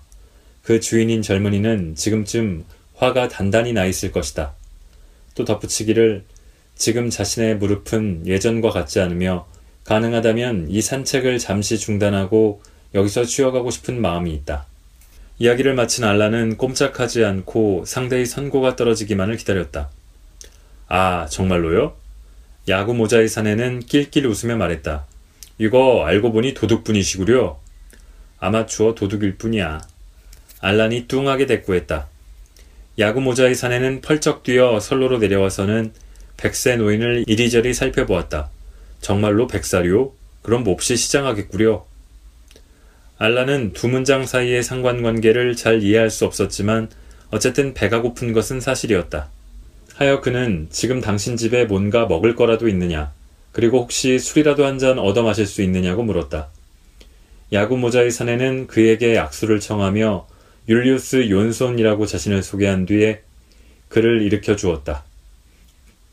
그 0.62 0.80
주인인 0.80 1.22
젊은이는 1.22 1.94
지금쯤 1.94 2.64
화가 2.96 3.28
단단히 3.28 3.72
나 3.72 3.86
있을 3.86 4.12
것이다. 4.12 4.54
또 5.38 5.44
덧붙이기를 5.44 6.24
지금 6.74 7.10
자신의 7.10 7.58
무릎은 7.58 8.26
예전과 8.26 8.70
같지 8.70 9.00
않으며 9.00 9.46
가능하다면 9.84 10.66
이 10.68 10.82
산책을 10.82 11.38
잠시 11.38 11.78
중단하고 11.78 12.60
여기서 12.92 13.22
쉬어가고 13.22 13.70
싶은 13.70 14.00
마음이 14.00 14.34
있다. 14.34 14.66
이야기를 15.38 15.74
마친 15.74 16.02
알라는 16.02 16.56
꼼짝하지 16.56 17.24
않고 17.24 17.84
상대의 17.86 18.26
선고가 18.26 18.74
떨어지기만을 18.74 19.36
기다렸다. 19.36 19.90
아, 20.88 21.26
정말로요? 21.26 21.94
야구 22.66 22.94
모자의 22.94 23.28
사내는 23.28 23.80
낄낄 23.80 24.26
웃으며 24.26 24.56
말했다. 24.56 25.06
이거 25.58 26.04
알고 26.04 26.32
보니 26.32 26.54
도둑분이시구려. 26.54 27.60
아마추어 28.40 28.96
도둑일 28.96 29.38
뿐이야. 29.38 29.80
알란이 30.60 31.06
뚱하게 31.06 31.46
대꾸했다. 31.46 32.08
야구 32.98 33.20
모자의 33.20 33.54
사내는 33.54 34.00
펄쩍 34.00 34.42
뛰어 34.42 34.80
선로로 34.80 35.18
내려와서는 35.18 35.92
백세 36.36 36.76
노인을 36.76 37.24
이리저리 37.28 37.72
살펴보았다. 37.72 38.50
정말로 39.00 39.46
백살이요? 39.46 40.12
그럼 40.42 40.64
몹시 40.64 40.96
시장하겠구려. 40.96 41.86
알라는 43.18 43.72
두 43.72 43.88
문장 43.88 44.26
사이의 44.26 44.62
상관관계를 44.62 45.54
잘 45.54 45.82
이해할 45.82 46.10
수 46.10 46.24
없었지만 46.24 46.88
어쨌든 47.30 47.74
배가 47.74 48.00
고픈 48.00 48.32
것은 48.32 48.60
사실이었다. 48.60 49.28
하여 49.94 50.20
그는 50.20 50.68
지금 50.70 51.00
당신 51.00 51.36
집에 51.36 51.64
뭔가 51.64 52.06
먹을 52.06 52.34
거라도 52.34 52.68
있느냐, 52.68 53.12
그리고 53.52 53.80
혹시 53.80 54.18
술이라도 54.18 54.64
한 54.64 54.78
잔 54.78 54.98
얻어 54.98 55.22
마실 55.22 55.46
수 55.46 55.62
있느냐고 55.62 56.04
물었다. 56.04 56.48
야구 57.52 57.76
모자의 57.76 58.10
사내는 58.12 58.68
그에게 58.68 59.18
악수를 59.18 59.58
청하며 59.58 60.26
율리우스 60.68 61.30
욘손이라고 61.30 62.04
자신을 62.06 62.42
소개한 62.42 62.84
뒤에 62.84 63.22
그를 63.88 64.20
일으켜 64.22 64.54
주었다. 64.54 65.04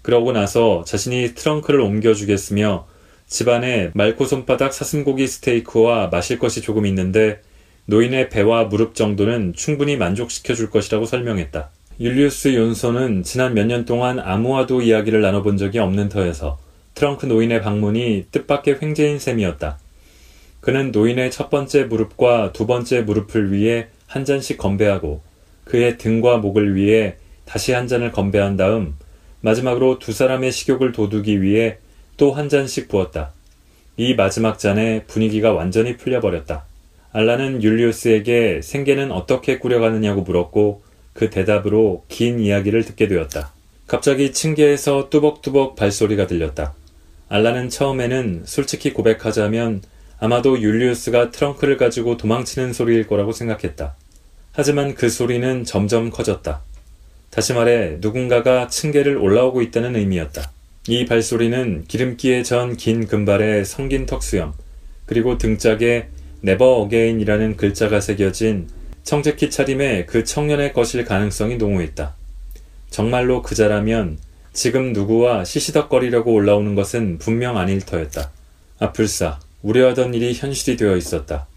그러고 0.01 0.31
나서 0.31 0.83
자신이 0.85 1.33
트렁크를 1.35 1.81
옮겨주겠으며 1.81 2.88
집안에 3.27 3.91
맑고 3.93 4.25
손바닥 4.25 4.74
사슴고기 4.74 5.27
스테이크와 5.27 6.07
마실 6.07 6.39
것이 6.39 6.62
조금 6.62 6.85
있는데 6.85 7.41
노인의 7.88 8.29
배와 8.29 8.65
무릎 8.65 8.95
정도는 8.95 9.53
충분히 9.53 9.97
만족시켜 9.97 10.53
줄 10.53 10.69
것이라고 10.69 11.05
설명했다. 11.05 11.69
율리우스 12.00 12.55
욘손은 12.55 13.24
지난 13.24 13.53
몇 13.53 13.65
년 13.65 13.85
동안 13.85 14.19
아무와도 14.19 14.81
이야기를 14.81 15.21
나눠본 15.21 15.57
적이 15.57 15.79
없는 15.79 16.09
터여서 16.09 16.59
트렁크 16.93 17.25
노인의 17.25 17.62
방문이 17.62 18.27
뜻밖의 18.31 18.77
횡재인 18.81 19.19
셈이었다. 19.19 19.79
그는 20.62 20.91
노인의 20.91 21.31
첫 21.31 21.50
번째 21.50 21.83
무릎과 21.83 22.53
두 22.53 22.65
번째 22.65 23.01
무릎을 23.01 23.51
위해 23.51 23.88
한 24.07 24.25
잔씩 24.25 24.57
건배하고 24.57 25.21
그의 25.65 25.97
등과 25.97 26.38
목을 26.38 26.75
위해 26.75 27.15
다시 27.45 27.71
한 27.71 27.88
잔을 27.88 28.12
건배한 28.12 28.57
다음 28.57 28.95
마지막으로 29.41 30.00
두 30.00 30.12
사람의 30.12 30.51
식욕을 30.51 30.91
돋우기 30.91 31.41
위해 31.41 31.77
또 32.17 32.31
한 32.31 32.50
잔씩 32.50 32.88
부었다. 32.88 33.31
이 33.97 34.13
마지막 34.15 34.59
잔에 34.59 35.03
분위기가 35.03 35.53
완전히 35.53 35.97
풀려버렸다. 35.97 36.65
알라는 37.12 37.63
율리우스에게 37.63 38.62
생계는 38.62 39.12
어떻게 39.12 39.59
꾸려가느냐고 39.59 40.21
물었고 40.21 40.83
그 41.13 41.29
대답으로 41.29 42.03
긴 42.09 42.39
이야기를 42.39 42.83
듣게 42.83 43.07
되었다. 43.07 43.53
갑자기 43.88 44.33
층계에서 44.33 45.09
뚜벅뚜벅 45.09 45.75
발소리가 45.75 46.27
들렸다. 46.27 46.74
알라는 47.29 47.69
처음에는 47.69 48.43
솔직히 48.45 48.91
고백하자면 48.91 49.81
아마도 50.25 50.60
율리우스가 50.60 51.29
트렁크를 51.29 51.77
가지고 51.77 52.17
도망치는 52.17 52.74
소리일 52.74 53.05
거라고 53.05 53.32
생각했다. 53.32 53.96
하지만 54.53 54.96
그 54.96 55.08
소리는 55.08 55.63
점점 55.65 56.10
커졌다. 56.10 56.62
다시 57.29 57.53
말해 57.53 57.98
누군가가 58.00 58.67
층계를 58.67 59.17
올라오고 59.17 59.62
있다는 59.62 59.96
의미였다. 59.96 60.51
이 60.88 61.05
발소리는 61.05 61.84
기름기에 61.88 62.41
전 62.41 62.75
긴 62.75 63.05
금발의 63.05 63.65
성긴 63.65 64.08
턱수염, 64.08 64.53
그리고 65.05 65.38
등짝에 65.38 66.08
Never 66.41 66.77
Again이라는 66.77 67.55
글자가 67.55 68.01
새겨진 68.01 68.67
청재킷 69.03 69.51
차림의 69.51 70.08
그 70.08 70.24
청년의 70.24 70.74
것일 70.74 71.05
가능성이 71.05 71.58
농후했다. 71.58 72.15
정말로 72.89 73.44
그자라면 73.44 74.17
지금 74.53 74.91
누구와 74.91 75.46
시시덕거리려고 75.46 76.34
올라오는 76.34 76.74
것은 76.74 77.20
분명 77.20 77.58
아닐 77.58 77.79
터였다. 77.82 78.32
아뿔싸, 78.79 79.39
우려하던 79.65 80.13
일이 80.13 80.34
현실이 80.34 80.77
되어 80.77 80.95
있었다. 80.95 81.48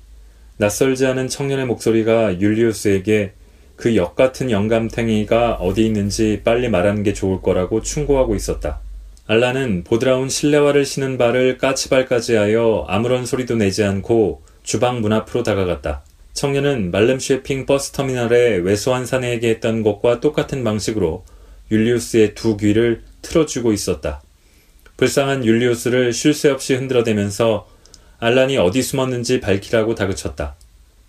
낯설지 0.57 1.07
않은 1.07 1.29
청년의 1.29 1.67
목소리가 1.67 2.41
율리우스에게 2.41 3.33
그 3.77 3.95
역 3.95 4.17
같은 4.17 4.50
영감탱이가 4.50 5.55
어디 5.61 5.87
있는지 5.87 6.41
빨리 6.43 6.69
말하는 6.69 7.03
게 7.05 7.12
좋을 7.12 7.43
거라고 7.43 7.81
충고하고 7.83 8.35
있었다. 8.35 8.81
알라는 9.27 9.85
보드라운 9.85 10.29
실내화를 10.29 10.85
신은 10.85 11.19
발을 11.19 11.59
까치발까지 11.59 12.35
하여 12.35 12.87
아무런 12.88 13.27
소리도 13.27 13.57
내지 13.57 13.85
않고 13.85 14.43
주방 14.63 15.00
문 15.00 15.13
앞으로 15.13 15.43
다가갔다. 15.43 16.02
청년은 16.32 16.91
말름 16.91 17.19
쉐핑 17.21 17.67
버스 17.67 17.93
터미널에 17.93 18.56
외소한 18.56 19.04
사내에게 19.04 19.50
했던 19.50 19.82
것과 19.82 20.21
똑같은 20.21 20.65
방식으로 20.65 21.25
율리우스의 21.71 22.35
두 22.35 22.56
귀를 22.56 23.02
틀어주고 23.21 23.73
있었다. 23.73 24.23
불쌍한 24.97 25.45
율리우스를 25.45 26.13
쉴 26.13 26.32
새 26.32 26.49
없이 26.49 26.75
흔들어대면서 26.75 27.69
알란이 28.21 28.57
어디 28.59 28.83
숨었는지 28.83 29.41
밝히라고 29.41 29.95
다그쳤다. 29.95 30.57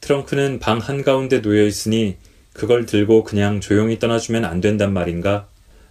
트렁크는 0.02 0.60
방 0.60 0.78
한가운데 0.78 1.41
놓여 1.41 1.65
있으니 1.65 2.17
그걸 2.54 2.86
들고 2.86 3.24
그냥 3.24 3.62
조용히 3.62 3.98
떠나주면 4.00 4.45
안 4.45 4.62
된단 4.62 4.93
말인가? 4.93 5.48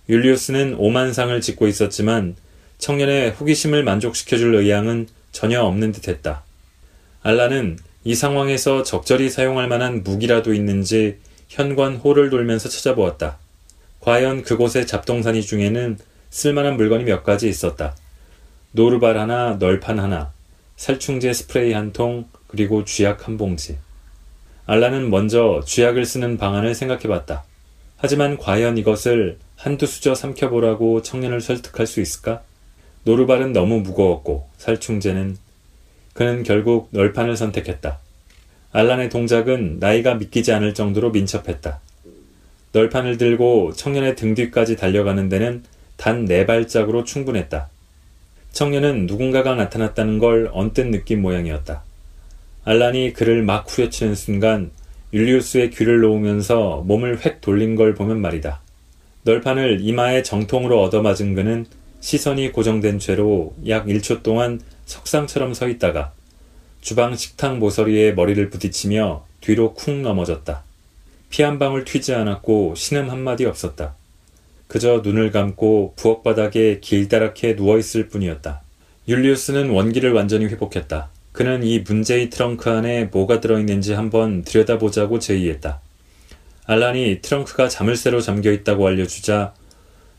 율리우스는 0.08 0.76
오만상을 0.78 1.40
짓고 1.40 1.66
있었지만 1.66 2.36
청년의 2.78 3.32
호기심을 3.32 3.82
만족시켜줄 3.82 4.54
의향은 4.54 5.08
전혀 5.32 5.60
없는 5.60 5.92
듯 5.92 6.08
했다. 6.08 6.44
알라는 7.22 7.78
이 8.04 8.14
상황에서 8.14 8.84
적절히 8.84 9.28
사용할 9.28 9.68
만한 9.68 10.02
무기라도 10.04 10.54
있는지 10.54 11.18
현관 11.48 11.96
홀을 11.96 12.30
돌면서 12.30 12.68
찾아보았다. 12.68 13.38
과연 14.00 14.42
그곳의 14.44 14.86
잡동사니 14.86 15.42
중에는 15.42 15.98
쓸만한 16.30 16.76
물건이 16.76 17.04
몇 17.04 17.24
가지 17.24 17.48
있었다. 17.48 17.96
노르발 18.70 19.18
하나, 19.18 19.56
널판 19.58 19.98
하나, 19.98 20.32
살충제 20.78 21.32
스프레이 21.32 21.72
한 21.72 21.92
통, 21.92 22.26
그리고 22.46 22.84
쥐약 22.84 23.26
한 23.26 23.36
봉지. 23.36 23.76
알라는 24.64 25.10
먼저 25.10 25.60
쥐약을 25.66 26.04
쓰는 26.06 26.38
방안을 26.38 26.74
생각해 26.76 27.02
봤다. 27.02 27.42
하지만 27.96 28.38
과연 28.38 28.78
이것을 28.78 29.38
한두 29.56 29.86
수저 29.86 30.14
삼켜보라고 30.14 31.02
청년을 31.02 31.40
설득할 31.40 31.88
수 31.88 32.00
있을까? 32.00 32.42
노르발은 33.02 33.52
너무 33.52 33.80
무거웠고 33.80 34.48
살충제는 34.56 35.36
그는 36.14 36.44
결국 36.44 36.88
널판을 36.92 37.36
선택했다. 37.36 37.98
알란의 38.70 39.08
동작은 39.08 39.78
나이가 39.80 40.14
믿기지 40.14 40.52
않을 40.52 40.74
정도로 40.74 41.10
민첩했다. 41.10 41.80
널판을 42.70 43.18
들고 43.18 43.72
청년의 43.72 44.14
등 44.14 44.34
뒤까지 44.34 44.76
달려가는 44.76 45.28
데는 45.28 45.64
단 45.96 46.26
네 46.26 46.46
발짝으로 46.46 47.02
충분했다. 47.02 47.68
청년은 48.58 49.06
누군가가 49.06 49.54
나타났다는 49.54 50.18
걸 50.18 50.50
언뜻 50.52 50.88
느낀 50.88 51.22
모양이었다. 51.22 51.84
알란이 52.64 53.12
그를 53.12 53.44
막 53.44 53.64
후려치는 53.68 54.16
순간 54.16 54.72
율리우스의 55.12 55.70
귀를 55.70 56.00
놓으면서 56.00 56.82
몸을 56.84 57.24
획 57.24 57.40
돌린 57.40 57.76
걸 57.76 57.94
보면 57.94 58.20
말이다. 58.20 58.60
널판을 59.22 59.78
이마에 59.82 60.24
정통으로 60.24 60.82
얻어맞은 60.82 61.36
그는 61.36 61.66
시선이 62.00 62.50
고정된 62.50 62.98
채로 62.98 63.54
약 63.68 63.86
1초 63.86 64.24
동안 64.24 64.60
석상처럼 64.86 65.54
서 65.54 65.68
있다가 65.68 66.10
주방 66.80 67.14
식탁 67.14 67.58
모서리에 67.58 68.10
머리를 68.10 68.50
부딪히며 68.50 69.24
뒤로 69.40 69.72
쿵 69.74 70.02
넘어졌다. 70.02 70.64
피 71.30 71.44
한 71.44 71.60
방울 71.60 71.84
튀지 71.84 72.12
않았고 72.12 72.74
신음 72.74 73.08
한마디 73.08 73.44
없었다. 73.44 73.94
그저 74.68 75.00
눈을 75.02 75.30
감고 75.30 75.94
부엌 75.96 76.22
바닥에 76.22 76.78
길다랗게 76.80 77.54
누워있을 77.54 78.08
뿐이었다. 78.08 78.60
율리우스는 79.08 79.70
원기를 79.70 80.12
완전히 80.12 80.44
회복했다. 80.44 81.08
그는 81.32 81.64
이 81.64 81.80
문제의 81.80 82.30
트렁크 82.30 82.68
안에 82.70 83.04
뭐가 83.06 83.40
들어있는지 83.40 83.94
한번 83.94 84.42
들여다보자고 84.42 85.18
제의했다. 85.18 85.80
알란이 86.66 87.20
트렁크가 87.22 87.68
자물쇠로 87.68 88.20
잠겨 88.20 88.52
있다고 88.52 88.86
알려주자 88.86 89.54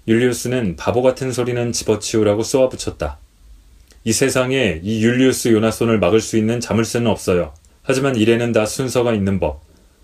율리우스는 0.07 0.75
바보 0.75 1.03
같은 1.03 1.31
소리는 1.31 1.71
집어치우라고 1.71 2.41
쏘아붙였다. 2.41 3.19
이 4.05 4.13
세상에 4.13 4.79
이 4.81 5.03
율리우스 5.03 5.49
요나손을 5.49 5.99
막을 5.99 6.21
수 6.21 6.37
있는 6.37 6.59
자물쇠는 6.59 7.05
없어요. 7.05 7.53
하지만 7.83 8.15
일에는 8.15 8.51
다 8.51 8.65
순서가 8.65 9.13
있는 9.13 9.39
법. 9.39 9.61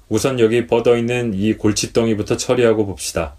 우선 0.08 0.40
여기 0.40 0.68
뻗어 0.68 0.96
있는 0.96 1.34
이 1.34 1.54
골칫덩이부터 1.54 2.38
처리하고 2.38 2.86
봅시다. 2.86 3.36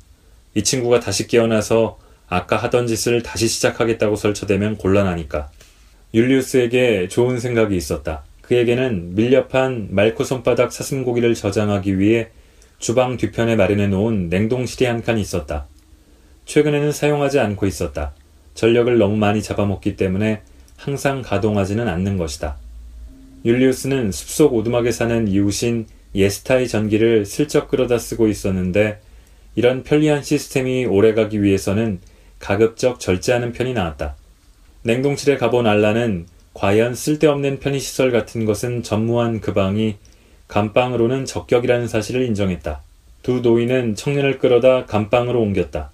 이 0.56 0.64
친구가 0.64 1.00
다시 1.00 1.26
깨어나서 1.26 1.98
아까 2.28 2.56
하던 2.56 2.86
짓을 2.86 3.22
다시 3.22 3.46
시작하겠다고 3.46 4.16
설쳐대면 4.16 4.78
곤란하니까. 4.78 5.50
율리우스에게 6.14 7.08
좋은 7.08 7.38
생각이 7.38 7.76
있었다. 7.76 8.24
그에게는 8.40 9.14
밀렵한 9.14 9.88
말코 9.90 10.24
손바닥 10.24 10.72
사슴고기를 10.72 11.34
저장하기 11.34 11.98
위해 11.98 12.28
주방 12.78 13.18
뒤편에 13.18 13.54
마련해 13.54 13.88
놓은 13.88 14.30
냉동실이 14.30 14.86
한 14.86 15.02
칸 15.02 15.18
있었다. 15.18 15.66
최근에는 16.46 16.90
사용하지 16.90 17.38
않고 17.38 17.66
있었다. 17.66 18.14
전력을 18.54 18.96
너무 18.96 19.16
많이 19.16 19.42
잡아먹기 19.42 19.96
때문에 19.96 20.40
항상 20.78 21.20
가동하지는 21.20 21.86
않는 21.86 22.16
것이다. 22.16 22.56
율리우스는 23.44 24.10
숲속 24.10 24.54
오두막에 24.54 24.90
사는 24.90 25.28
이웃인 25.28 25.86
예스타의 26.14 26.66
전기를 26.68 27.26
슬쩍 27.26 27.68
끌어다 27.68 27.98
쓰고 27.98 28.28
있었는데 28.28 29.00
이런 29.56 29.82
편리한 29.82 30.22
시스템이 30.22 30.84
오래가기 30.84 31.42
위해서는 31.42 31.98
가급적 32.38 33.00
절제하는 33.00 33.52
편이 33.52 33.72
나왔다. 33.72 34.14
냉동실에 34.82 35.38
가본 35.38 35.66
알라는 35.66 36.26
과연 36.52 36.94
쓸데없는 36.94 37.58
편의시설 37.58 38.12
같은 38.12 38.44
것은 38.44 38.82
전무한 38.82 39.40
그 39.40 39.54
방이 39.54 39.96
감방으로는 40.48 41.24
적격이라는 41.24 41.88
사실을 41.88 42.22
인정했다. 42.26 42.82
두 43.22 43.40
노인은 43.40 43.94
청년을 43.94 44.38
끌어다 44.38 44.84
감방으로 44.84 45.40
옮겼다. 45.40 45.90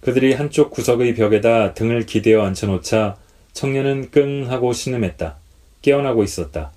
그들이 0.00 0.34
한쪽 0.34 0.70
구석의 0.70 1.14
벽에다 1.14 1.72
등을 1.72 2.04
기대어 2.06 2.42
앉혀놓자 2.42 3.16
청년은 3.54 4.10
끙 4.10 4.50
하고 4.50 4.74
신음했다. 4.74 5.36
깨어나고 5.80 6.22
있었다. 6.22 6.70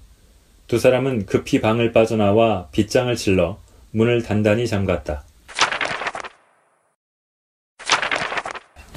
두 0.68 0.80
사람은 0.80 1.26
급히 1.26 1.60
방을 1.60 1.92
빠져나와 1.92 2.70
빗장을 2.72 3.14
질러 3.18 3.60
문을 3.92 4.24
단단히 4.24 4.66
잠갔다. 4.66 5.26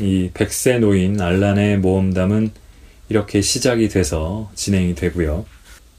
이 0.00 0.30
백세 0.32 0.78
노인 0.78 1.20
알란의 1.20 1.78
모험담은 1.78 2.50
이렇게 3.08 3.42
시작이 3.42 3.88
돼서 3.88 4.50
진행이 4.54 4.94
되고요. 4.94 5.44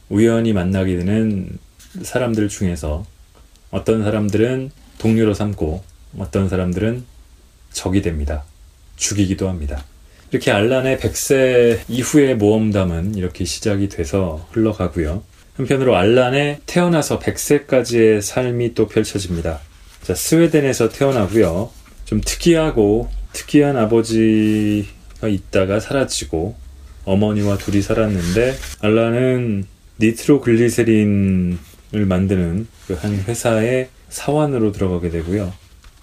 우연히 0.09 0.53
만나게 0.53 0.97
되는 0.97 1.49
사람들 2.01 2.49
중에서 2.49 3.05
어떤 3.71 4.03
사람들은 4.03 4.71
동료로 4.97 5.33
삼고 5.33 5.83
어떤 6.17 6.49
사람들은 6.49 7.03
적이 7.71 8.01
됩니다. 8.01 8.43
죽이기도 8.95 9.49
합니다. 9.49 9.83
이렇게 10.31 10.51
알란의 10.51 10.97
백세 10.97 11.83
이후의 11.87 12.37
모험담은 12.37 13.15
이렇게 13.15 13.45
시작이 13.45 13.89
돼서 13.89 14.47
흘러가고요. 14.51 15.23
한편으로 15.55 15.95
알란의 15.95 16.61
태어나서 16.65 17.19
100세까지의 17.19 18.21
삶이 18.21 18.73
또 18.73 18.87
펼쳐집니다. 18.87 19.59
자, 20.01 20.15
스웨덴에서 20.15 20.89
태어나고요. 20.89 21.69
좀 22.05 22.21
특이하고 22.21 23.09
특이한 23.33 23.77
아버지가 23.77 25.27
있다가 25.27 25.79
사라지고 25.79 26.55
어머니와 27.05 27.57
둘이 27.57 27.81
살았는데 27.81 28.55
알란은 28.81 29.65
니트로글리세린을 29.99 31.57
만드는 32.07 32.67
그 32.87 32.93
한 32.95 33.13
회사의 33.27 33.89
사원으로 34.09 34.71
들어가게 34.71 35.09
되고요. 35.09 35.51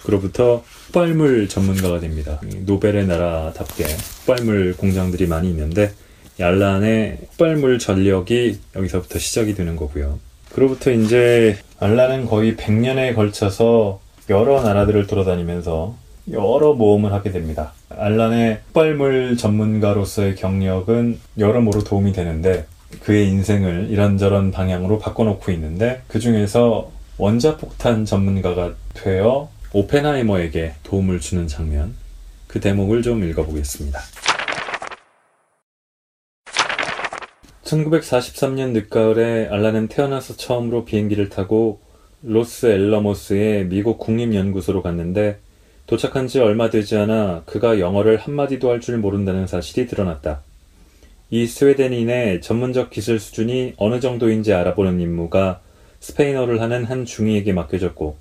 그로부터 0.03 0.65
폭발물 0.87 1.49
전문가가 1.49 2.01
됩니다. 2.01 2.41
노벨의 2.67 3.07
나라답게 3.07 3.85
폭발물 4.27 4.75
공장들이 4.77 5.27
많이 5.27 5.49
있는데 5.51 5.93
알란의 6.41 7.19
폭발물 7.29 7.79
전력이 7.79 8.59
여기서부터 8.77 9.19
시작이 9.19 9.55
되는 9.55 9.77
거고요. 9.77 10.19
그로부터 10.53 10.91
이제 10.91 11.59
알란은 11.79 12.27
거의 12.27 12.57
100년에 12.57 13.15
걸쳐서 13.15 14.01
여러 14.31 14.63
나라들을 14.63 15.07
돌아다니면서 15.07 15.97
여러 16.31 16.75
모험을 16.75 17.13
하게 17.13 17.31
됩니다. 17.31 17.73
알란의 17.89 18.61
폭발물 18.73 19.37
전문가로서의 19.37 20.37
경력은 20.37 21.19
여러모로 21.39 21.85
도움이 21.85 22.13
되는데 22.13 22.67
그의 23.03 23.29
인생을 23.29 23.89
이런저런 23.91 24.51
방향으로 24.51 24.99
바꿔놓고 24.99 25.53
있는데 25.53 26.03
그 26.09 26.19
중에서 26.19 26.91
원자폭탄 27.19 28.05
전문가가 28.05 28.75
되어 28.95 29.49
오펜하이머에게 29.73 30.75
도움을 30.83 31.21
주는 31.21 31.47
장면 31.47 31.95
그 32.47 32.61
대목을 32.61 33.03
좀 33.03 33.23
읽어보겠습니다. 33.23 34.01
1943년 37.65 38.71
늦가을에 38.73 39.47
알란은 39.49 39.87
태어나서 39.89 40.37
처음으로 40.37 40.85
비행기를 40.85 41.29
타고 41.29 41.81
로스 42.23 42.67
엘러모스의 42.67 43.67
미국 43.67 43.99
국립연구소로 43.99 44.83
갔는데 44.83 45.39
도착한 45.91 46.29
지 46.29 46.39
얼마 46.39 46.71
되지 46.71 46.95
않아 46.95 47.43
그가 47.47 47.81
영어를 47.81 48.17
한마디도 48.17 48.71
할 48.71 48.79
줄 48.81 48.99
모른다는 48.99 49.49
사실이 49.49 49.89
드러났다. 49.89 50.41
이 51.31 51.49
스웨덴인의 51.49 52.43
전문적 52.43 52.91
기술 52.91 53.19
수준이 53.19 53.75
어느 53.77 53.99
정도인지 53.99 54.53
알아보는 54.53 55.01
임무가 55.01 55.61
스페인어를 55.99 56.61
하는 56.61 56.85
한 56.85 57.05
중위에게 57.05 57.53
맡겨졌고 57.53 58.17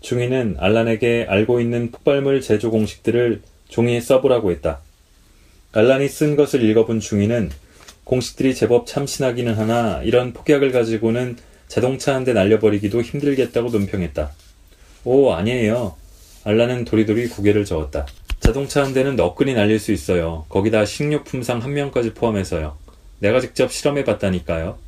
중위는 0.00 0.56
알란에게 0.58 1.26
알고 1.28 1.60
있는 1.60 1.90
폭발물 1.90 2.40
제조 2.40 2.70
공식들을 2.70 3.42
종이에 3.68 4.00
써보라고 4.00 4.50
했다. 4.50 4.80
알란이 5.72 6.08
쓴 6.08 6.34
것을 6.34 6.62
읽어본 6.62 7.00
중위는 7.00 7.50
공식들이 8.04 8.54
제법 8.54 8.86
참신하기는 8.86 9.52
하나 9.52 10.00
이런 10.02 10.32
폭약을 10.32 10.72
가지고는 10.72 11.36
자동차 11.68 12.14
한 12.14 12.24
대 12.24 12.32
날려버리기도 12.32 13.02
힘들겠다고 13.02 13.68
논평했다. 13.68 14.30
오, 15.04 15.32
아니에요. 15.32 16.00
알라는 16.44 16.84
도리도리 16.84 17.28
고개를 17.28 17.64
저었다. 17.64 18.06
자동차 18.40 18.82
한 18.82 18.92
대는 18.92 19.14
너끈히 19.14 19.54
날릴 19.54 19.78
수 19.78 19.92
있어요. 19.92 20.44
거기다 20.48 20.84
식료품상 20.84 21.62
한 21.62 21.72
명까지 21.74 22.14
포함해서요. 22.14 22.76
내가 23.20 23.40
직접 23.40 23.72
실험해 23.72 24.04
봤다니까요. 24.04 24.78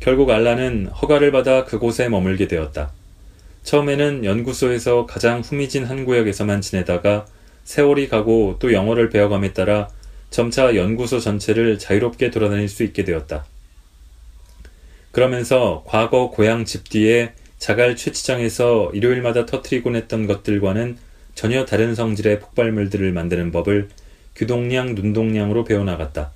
결국 0.00 0.30
알라는 0.30 0.86
허가를 0.86 1.30
받아 1.30 1.64
그곳에 1.64 2.08
머물게 2.08 2.48
되었다. 2.48 2.92
처음에는 3.62 4.24
연구소에서 4.24 5.06
가장 5.06 5.40
후미진 5.40 5.84
한 5.84 6.04
구역에서만 6.04 6.60
지내다가 6.60 7.26
세월이 7.64 8.08
가고 8.08 8.56
또 8.58 8.72
영어를 8.72 9.10
배워감에 9.10 9.52
따라 9.52 9.88
점차 10.30 10.74
연구소 10.74 11.20
전체를 11.20 11.78
자유롭게 11.78 12.30
돌아다닐 12.30 12.68
수 12.68 12.82
있게 12.82 13.04
되었다. 13.04 13.44
그러면서 15.12 15.84
과거 15.86 16.30
고향 16.30 16.64
집 16.64 16.88
뒤에 16.88 17.32
자갈 17.58 17.96
채취장에서 17.96 18.90
일요일마다 18.94 19.46
터트리곤 19.46 19.96
했던 19.96 20.26
것들과는 20.26 20.96
전혀 21.34 21.64
다른 21.64 21.94
성질의 21.94 22.40
폭발물들을 22.40 23.12
만드는 23.12 23.52
법을 23.52 23.88
규동량, 24.34 24.94
눈동량으로 24.94 25.64
배워나갔다. 25.64 26.32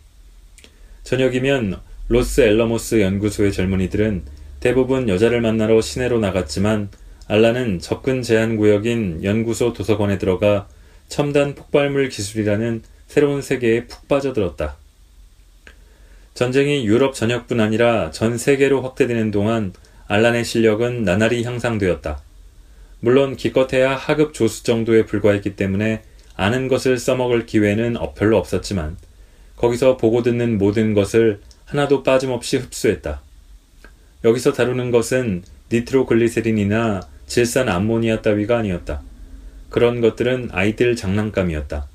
저녁이면 1.04 1.80
로스 2.08 2.40
엘러모스 2.42 3.00
연구소의 3.00 3.52
젊은이들은 3.52 4.22
대부분 4.60 5.08
여자를 5.08 5.40
만나러 5.40 5.80
시내로 5.80 6.20
나갔지만 6.20 6.90
알라는 7.26 7.78
접근 7.78 8.22
제한 8.22 8.56
구역인 8.56 9.24
연구소 9.24 9.72
도서관에 9.72 10.18
들어가 10.18 10.68
첨단 11.08 11.54
폭발물 11.54 12.08
기술이라는 12.08 12.82
새로운 13.06 13.42
세계에 13.42 13.86
푹 13.86 14.08
빠져들었다. 14.08 14.76
전쟁이 16.34 16.86
유럽 16.86 17.14
전역뿐 17.14 17.60
아니라 17.60 18.10
전 18.10 18.38
세계로 18.38 18.82
확대되는 18.82 19.30
동안 19.30 19.72
알란의 20.12 20.44
실력은 20.44 21.04
나날이 21.04 21.42
향상되었다. 21.42 22.20
물론 23.00 23.34
기껏해야 23.34 23.96
하급 23.96 24.34
조수 24.34 24.62
정도에 24.62 25.06
불과했기 25.06 25.56
때문에 25.56 26.02
아는 26.36 26.68
것을 26.68 26.98
써먹을 26.98 27.46
기회는 27.46 27.96
별로 28.14 28.36
없었지만 28.36 28.98
거기서 29.56 29.96
보고 29.96 30.22
듣는 30.22 30.58
모든 30.58 30.92
것을 30.92 31.40
하나도 31.64 32.02
빠짐없이 32.02 32.58
흡수했다. 32.58 33.22
여기서 34.22 34.52
다루는 34.52 34.90
것은 34.90 35.44
니트로글리세린이나 35.72 37.08
질산 37.26 37.70
암모니아 37.70 38.20
따위가 38.20 38.58
아니었다. 38.58 39.00
그런 39.70 40.02
것들은 40.02 40.50
아이들 40.52 40.94
장난감이었다. 40.94 41.86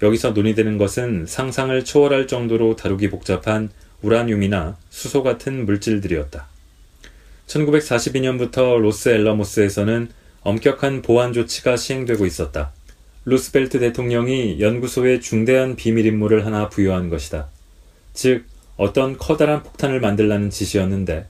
여기서 0.00 0.30
논의되는 0.30 0.78
것은 0.78 1.26
상상을 1.26 1.84
초월할 1.84 2.28
정도로 2.28 2.76
다루기 2.76 3.10
복잡한 3.10 3.68
우라늄이나 4.00 4.78
수소 4.88 5.22
같은 5.22 5.66
물질들이었다. 5.66 6.51
1942년부터 7.46 8.78
로스 8.78 9.10
엘라모스에서는 9.10 10.08
엄격한 10.42 11.02
보안 11.02 11.32
조치가 11.32 11.76
시행되고 11.76 12.26
있었다. 12.26 12.72
루스벨트 13.24 13.78
대통령이 13.78 14.60
연구소에 14.60 15.20
중대한 15.20 15.76
비밀 15.76 16.06
임무를 16.06 16.44
하나 16.44 16.68
부여한 16.68 17.08
것이다. 17.08 17.48
즉, 18.14 18.44
어떤 18.76 19.16
커다란 19.16 19.62
폭탄을 19.62 20.00
만들라는 20.00 20.50
지시였는데, 20.50 21.26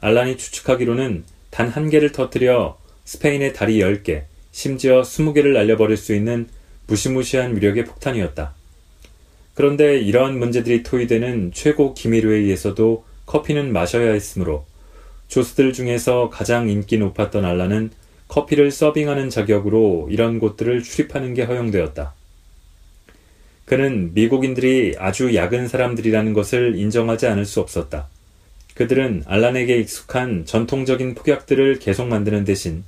알란이 0.00 0.36
추측하기로는 0.36 1.24
단 1.50 1.68
한 1.68 1.90
개를 1.90 2.12
터뜨려 2.12 2.78
스페인의 3.04 3.52
다리 3.52 3.78
10개, 3.78 4.24
심지어 4.52 5.02
20개를 5.02 5.52
날려버릴 5.52 5.96
수 5.96 6.14
있는 6.14 6.48
무시무시한 6.86 7.56
위력의 7.56 7.84
폭탄이었다. 7.84 8.54
그런데 9.54 9.98
이러한 9.98 10.38
문제들이 10.38 10.82
토의되는 10.82 11.52
최고 11.52 11.94
기밀회의에서도 11.94 13.04
커피는 13.26 13.72
마셔야 13.72 14.12
했으므로 14.12 14.64
조스들 15.32 15.72
중에서 15.72 16.28
가장 16.28 16.68
인기 16.68 16.98
높았던 16.98 17.46
알라는 17.46 17.88
커피를 18.28 18.70
서빙하는 18.70 19.30
자격으로 19.30 20.08
이런 20.10 20.38
곳들을 20.38 20.82
출입하는 20.82 21.32
게 21.32 21.44
허용되었다. 21.44 22.12
그는 23.64 24.12
미국인들이 24.12 24.96
아주 24.98 25.34
약은 25.34 25.68
사람들이라는 25.68 26.34
것을 26.34 26.76
인정하지 26.76 27.28
않을 27.28 27.46
수 27.46 27.60
없었다. 27.60 28.08
그들은 28.74 29.22
알란에게 29.26 29.78
익숙한 29.78 30.44
전통적인 30.44 31.14
폭약들을 31.14 31.78
계속 31.78 32.08
만드는 32.08 32.44
대신 32.44 32.84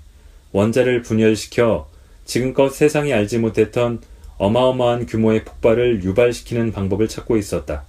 원자를 0.52 1.00
분열시켜 1.00 1.88
지금껏 2.26 2.68
세상이 2.68 3.14
알지 3.14 3.38
못했던 3.38 4.02
어마어마한 4.36 5.06
규모의 5.06 5.46
폭발을 5.46 6.04
유발시키는 6.04 6.72
방법을 6.72 7.08
찾고 7.08 7.38
있었다. 7.38 7.84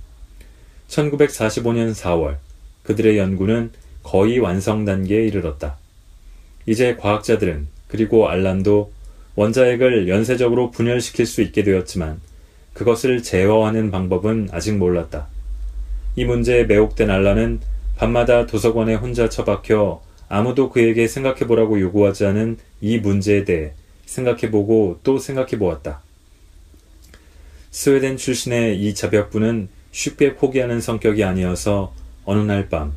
1945년 0.87 1.93
4월 1.93 2.37
그들의 2.83 3.17
연구는 3.17 3.71
거의 4.05 4.37
완성 4.37 4.85
단계에 4.85 5.25
이르렀다. 5.25 5.77
이제 6.67 6.95
과학자들은 6.95 7.67
그리고 7.87 8.29
알란도 8.29 8.91
원자핵을 9.35 10.07
연쇄적으로 10.07 10.69
분열시킬 10.69 11.25
수 11.25 11.41
있게 11.41 11.63
되었지만 11.63 12.21
그것을 12.73 13.23
제어하는 13.23 13.89
방법은 13.89 14.49
아직 14.51 14.77
몰랐다. 14.77 15.27
이 16.15 16.23
문제에 16.23 16.65
매혹된 16.65 17.09
알란은 17.09 17.61
밤마다 17.97 18.45
도서관에 18.45 18.93
혼자 18.93 19.27
처박혀 19.27 20.03
아무도 20.29 20.69
그에게 20.69 21.07
생각해보라고 21.07 21.81
요구하지 21.81 22.27
않은 22.27 22.57
이 22.81 22.99
문제에 22.99 23.43
대해 23.43 23.71
생각해보고 24.05 24.99
또 25.03 25.17
생각해보았다. 25.17 26.01
스웨덴 27.71 28.17
출신의 28.17 28.79
이 28.79 28.93
자벽부는 28.93 29.67
쉽게 29.91 30.35
포기하는 30.35 30.79
성격이 30.79 31.23
아니어서 31.23 31.91
어느 32.23 32.39
날 32.41 32.69
밤 32.69 32.93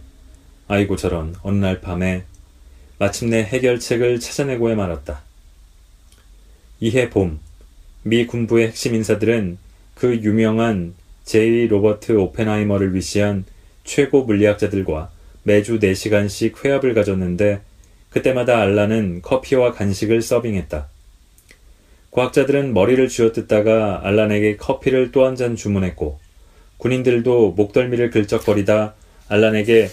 아이고 0.68 0.96
저런 0.96 1.34
어느 1.42 1.56
날 1.56 1.80
밤에 1.80 2.24
마침내 2.98 3.42
해결책을 3.42 4.20
찾아내고야 4.20 4.74
말았다. 4.74 5.22
이해 6.80 7.08
봄, 7.10 7.40
미 8.02 8.26
군부의 8.26 8.68
핵심 8.68 8.94
인사들은 8.94 9.58
그 9.94 10.16
유명한 10.16 10.94
제이 11.24 11.66
로버트 11.68 12.12
오펜하이머를 12.12 12.94
위시한 12.94 13.44
최고 13.84 14.24
물리학자들과 14.24 15.10
매주 15.42 15.78
4시간씩 15.78 16.64
회합을 16.64 16.94
가졌는데 16.94 17.60
그때마다 18.10 18.60
알라는 18.60 19.22
커피와 19.22 19.72
간식을 19.72 20.22
서빙했다. 20.22 20.88
과학자들은 22.10 22.74
머리를 22.74 23.08
쥐어뜯다가 23.08 24.00
알란에게 24.04 24.56
커피를 24.56 25.12
또 25.12 25.24
한 25.24 25.36
잔 25.36 25.56
주문했고 25.56 26.18
군인들도 26.78 27.52
목덜미를 27.52 28.10
긁적거리다 28.10 28.94
알란에게 29.28 29.88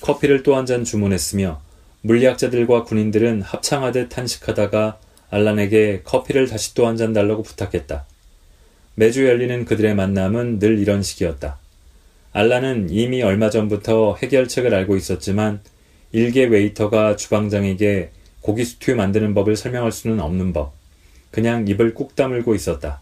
커피를 0.00 0.42
또 0.42 0.54
한 0.54 0.66
잔 0.66 0.84
주문했으며 0.84 1.60
물리학자들과 2.02 2.84
군인들은 2.84 3.42
합창하듯 3.42 4.08
탄식하다가 4.08 4.98
알란에게 5.30 6.02
커피를 6.04 6.46
다시 6.48 6.74
또 6.74 6.86
한 6.86 6.96
잔 6.96 7.12
달라고 7.12 7.42
부탁했다. 7.42 8.04
매주 8.94 9.26
열리는 9.26 9.64
그들의 9.64 9.94
만남은 9.94 10.58
늘 10.58 10.78
이런 10.78 11.02
식이었다. 11.02 11.58
알란은 12.32 12.90
이미 12.90 13.22
얼마 13.22 13.50
전부터 13.50 14.16
해결책을 14.22 14.74
알고 14.74 14.96
있었지만 14.96 15.60
일개 16.12 16.44
웨이터가 16.44 17.16
주방장에게 17.16 18.10
고기 18.40 18.64
스튜 18.64 18.94
만드는 18.94 19.34
법을 19.34 19.56
설명할 19.56 19.92
수는 19.92 20.20
없는 20.20 20.52
법. 20.52 20.72
그냥 21.30 21.66
입을 21.68 21.94
꾹 21.94 22.16
다물고 22.16 22.54
있었다. 22.54 23.00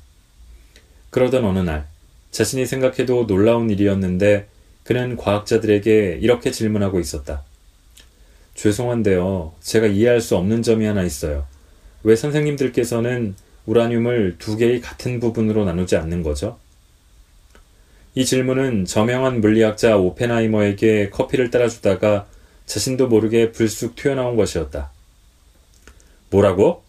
그러던 1.11 1.45
어느 1.45 1.61
날, 1.61 1.87
자신이 2.31 2.67
생각해도 2.67 3.27
놀라운 3.27 3.71
일이었는데 3.71 4.49
그는 4.87 5.17
과학자들에게 5.17 6.19
이렇게 6.23 6.53
질문하고 6.53 7.01
있었다. 7.01 7.43
죄송한데요. 8.55 9.53
제가 9.61 9.89
이해할 9.89 10.21
수 10.21 10.37
없는 10.37 10.63
점이 10.63 10.87
하나 10.87 11.03
있어요. 11.03 11.47
왜 12.05 12.15
선생님들께서는 12.15 13.35
우라늄을 13.67 14.37
두 14.39 14.57
개의 14.57 14.81
같은 14.81 15.19
부분으로 15.19 15.65
나누지 15.65 15.97
않는 15.97 16.23
거죠? 16.23 16.59
이 18.15 18.25
질문은 18.25 18.85
저명한 18.85 19.41
물리학자 19.41 19.99
오펜하이머에게 19.99 21.11
커피를 21.11 21.51
따라주다가 21.51 22.29
자신도 22.65 23.09
모르게 23.09 23.51
불쑥 23.51 23.97
튀어나온 23.97 24.37
것이었다. 24.37 24.93
뭐라고? 26.31 26.85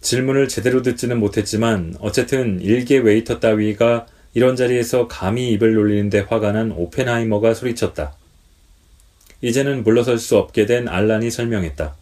질문을 0.00 0.48
제대로 0.48 0.82
듣지는 0.82 1.20
못했지만 1.20 1.94
어쨌든 2.00 2.60
일개 2.60 2.98
웨이터 2.98 3.38
따위가 3.38 4.06
이런 4.32 4.56
자리에서 4.56 5.08
감히 5.08 5.50
입을 5.52 5.74
놀리는데 5.74 6.20
화가 6.20 6.52
난 6.52 6.72
오펜하이머가 6.72 7.54
소리쳤다. 7.54 8.14
이제는 9.42 9.82
물러설 9.82 10.18
수 10.18 10.36
없게 10.36 10.66
된 10.66 10.86
알란이 10.86 11.30
설명했다. 11.30 11.96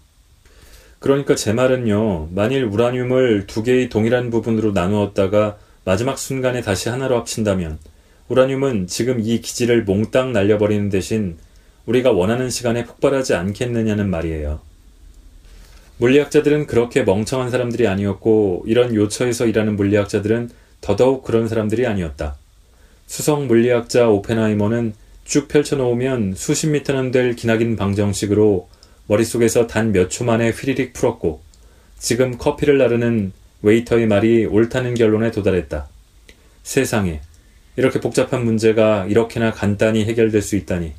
그러니까 0.98 1.36
제 1.36 1.52
말은요, 1.52 2.30
만일 2.32 2.64
우라늄을 2.64 3.46
두 3.46 3.62
개의 3.62 3.88
동일한 3.88 4.30
부분으로 4.30 4.72
나누었다가 4.72 5.56
마지막 5.84 6.18
순간에 6.18 6.60
다시 6.60 6.88
하나로 6.88 7.16
합친다면, 7.18 7.78
우라늄은 8.28 8.88
지금 8.88 9.20
이 9.20 9.40
기지를 9.40 9.84
몽땅 9.84 10.32
날려버리는 10.32 10.90
대신 10.90 11.38
우리가 11.86 12.10
원하는 12.10 12.50
시간에 12.50 12.84
폭발하지 12.84 13.34
않겠느냐는 13.34 14.10
말이에요. 14.10 14.60
물리학자들은 15.98 16.66
그렇게 16.66 17.04
멍청한 17.04 17.50
사람들이 17.50 17.86
아니었고, 17.86 18.64
이런 18.66 18.94
요처에서 18.94 19.46
일하는 19.46 19.76
물리학자들은 19.76 20.50
더더욱 20.80 21.24
그런 21.24 21.48
사람들이 21.48 21.86
아니었다. 21.86 22.36
수석 23.06 23.46
물리학자 23.46 24.08
오펜하이머는 24.08 24.94
쭉 25.24 25.48
펼쳐놓으면 25.48 26.34
수십 26.36 26.68
미터는 26.68 27.10
될 27.10 27.34
기나긴 27.36 27.76
방정식을 27.76 28.68
머릿속에서 29.06 29.66
단 29.66 29.92
몇 29.92 30.08
초 30.10 30.24
만에 30.24 30.50
휘리릭 30.50 30.92
풀었고 30.92 31.40
지금 31.98 32.38
커피를 32.38 32.78
나르는 32.78 33.32
웨이터의 33.62 34.06
말이 34.06 34.46
옳다는 34.46 34.94
결론에 34.94 35.30
도달했다. 35.30 35.88
세상에 36.62 37.20
이렇게 37.76 38.00
복잡한 38.00 38.44
문제가 38.44 39.06
이렇게나 39.06 39.52
간단히 39.52 40.04
해결될 40.04 40.42
수 40.42 40.56
있다니. 40.56 40.92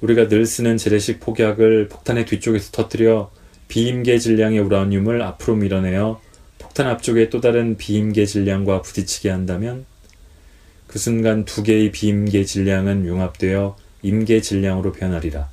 우리가 0.00 0.28
늘 0.28 0.46
쓰는 0.46 0.76
재래식 0.76 1.20
폭약을 1.20 1.88
폭탄의 1.88 2.26
뒤쪽에서 2.26 2.70
터뜨려 2.72 3.30
비임계 3.68 4.18
질량의 4.18 4.60
우라늄을 4.60 5.22
앞으로 5.22 5.56
밀어내어 5.56 6.20
폭탄 6.78 6.86
앞쪽에 6.86 7.28
또 7.28 7.40
다른 7.40 7.76
비임계 7.76 8.24
질량과 8.24 8.82
부딪히게 8.82 9.30
한다면 9.30 9.84
그 10.86 11.00
순간 11.00 11.44
두 11.44 11.64
개의 11.64 11.90
비임계 11.90 12.44
질량은 12.44 13.04
융합되어 13.04 13.76
임계 14.02 14.40
질량으로 14.40 14.92
변하리라. 14.92 15.50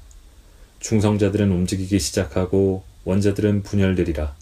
중성자들은 0.81 1.51
움직이기 1.51 1.97
시작하고 1.97 2.83
원자들은 3.05 3.63
분열되리라. 3.63 4.35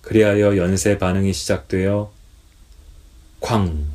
그리하여 0.00 0.56
연쇄 0.56 0.98
반응이 0.98 1.32
시작되어 1.32 2.10
쾅! 3.38 3.86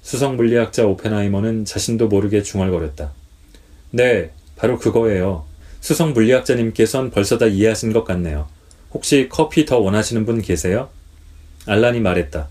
수성 0.00 0.36
물리학자 0.36 0.86
오펜하이머는 0.86 1.64
자신도 1.64 2.06
모르게 2.06 2.44
중얼거렸다. 2.44 3.12
네, 3.90 4.30
바로 4.54 4.78
그거예요. 4.78 5.44
수성 5.80 6.12
물리학자님께선 6.12 7.10
벌써 7.10 7.36
다 7.36 7.46
이해하신 7.46 7.92
것 7.92 8.04
같네요. 8.04 8.46
혹시 8.92 9.28
커피 9.28 9.66
더 9.66 9.78
원하시는 9.78 10.24
분 10.24 10.40
계세요? 10.40 10.88
알란이 11.68 12.00
말했다. 12.00 12.48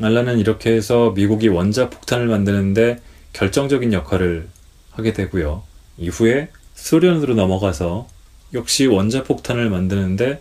알란은 0.00 0.38
이렇게 0.38 0.72
해서 0.72 1.10
미국이 1.10 1.48
원자 1.48 1.90
폭탄을 1.90 2.26
만드는데 2.26 3.02
결정적인 3.34 3.92
역할을 3.92 4.48
하게 4.92 5.12
되고요. 5.12 5.62
이후에 5.98 6.48
소련으로 6.74 7.34
넘어가서 7.34 8.08
역시 8.54 8.86
원자 8.86 9.24
폭탄을 9.24 9.68
만드는데 9.68 10.40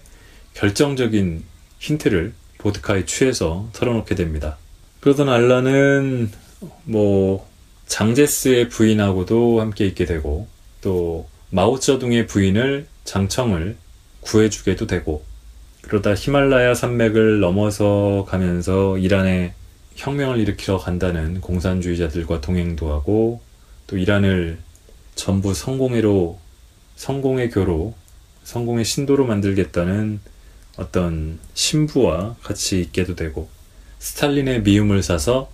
결정적인 0.54 1.44
힌트를 1.80 2.34
보드카에 2.60 3.06
취해서 3.06 3.68
털어놓게 3.74 4.16
됩니다. 4.16 4.58
그러던 5.02 5.28
알란은 5.28 6.32
뭐 6.86 7.46
장제스의 7.88 8.70
부인하고도 8.70 9.60
함께 9.60 9.86
있게 9.88 10.06
되고 10.06 10.48
또 10.80 11.28
마오쩌둥의 11.50 12.28
부인을 12.28 12.88
장청을 13.04 13.76
구해주게도 14.28 14.88
되고 14.88 15.24
그러다 15.82 16.14
히말라야 16.16 16.74
산맥을 16.74 17.40
넘어서 17.40 18.26
가면서 18.28 18.98
이란에 18.98 19.54
혁명을 19.96 20.38
일으키러 20.40 20.78
간다는 20.78 21.40
공산주의자들과 21.42 22.42
동행도 22.42 22.92
하고 22.92 23.42
또 23.88 23.98
이란을 23.98 24.60
전부 25.16 25.54
성공회로 25.54 26.40
성공의 26.98 27.50
교로 27.52 27.96
성공의 28.44 28.86
신도로 28.86 29.26
만들겠다는 29.26 30.20
어떤 30.76 31.40
신부와 31.54 32.36
같이 32.44 32.82
있게도 32.82 33.16
되고 33.16 33.50
스탈린의 34.00 34.62
미움을 34.62 35.02
사서 35.04 35.50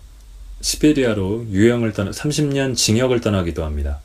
시베리아로 0.61 1.47
유형을 1.49 1.93
떠나 1.93 2.11
30년 2.11 2.75
징역을 2.75 3.21
떠나기도 3.21 3.63
합니다. 3.63 3.99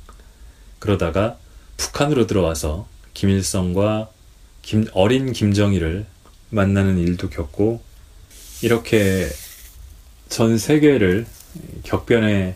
그러다가 0.78 1.38
북한으로 1.76 2.26
들어와서 2.26 2.86
김일성과 3.14 4.10
김, 4.62 4.86
어린 4.92 5.32
김정일을 5.32 6.06
만나는 6.50 6.98
일도 6.98 7.30
겪고 7.30 7.80
이렇게 8.62 9.28
전 10.28 10.58
세계를 10.58 11.26
격변의 11.84 12.54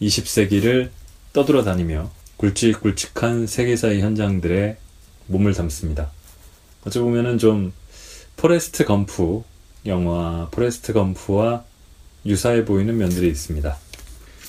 20세기를 0.00 0.90
떠돌아 1.32 1.64
다니며 1.64 2.10
굵직굵직한 2.36 3.46
세계사의 3.46 4.00
현장들에 4.00 4.76
몸을 5.26 5.54
담습니다. 5.54 6.10
어찌 6.84 6.98
보면은 7.00 7.38
좀 7.38 7.72
포레스트 8.36 8.84
검프 8.84 9.42
영화 9.86 10.48
포레스트 10.50 10.92
검프와 10.92 11.64
유사해 12.24 12.64
보이는 12.64 12.96
면들이 12.96 13.28
있습니다. 13.28 13.76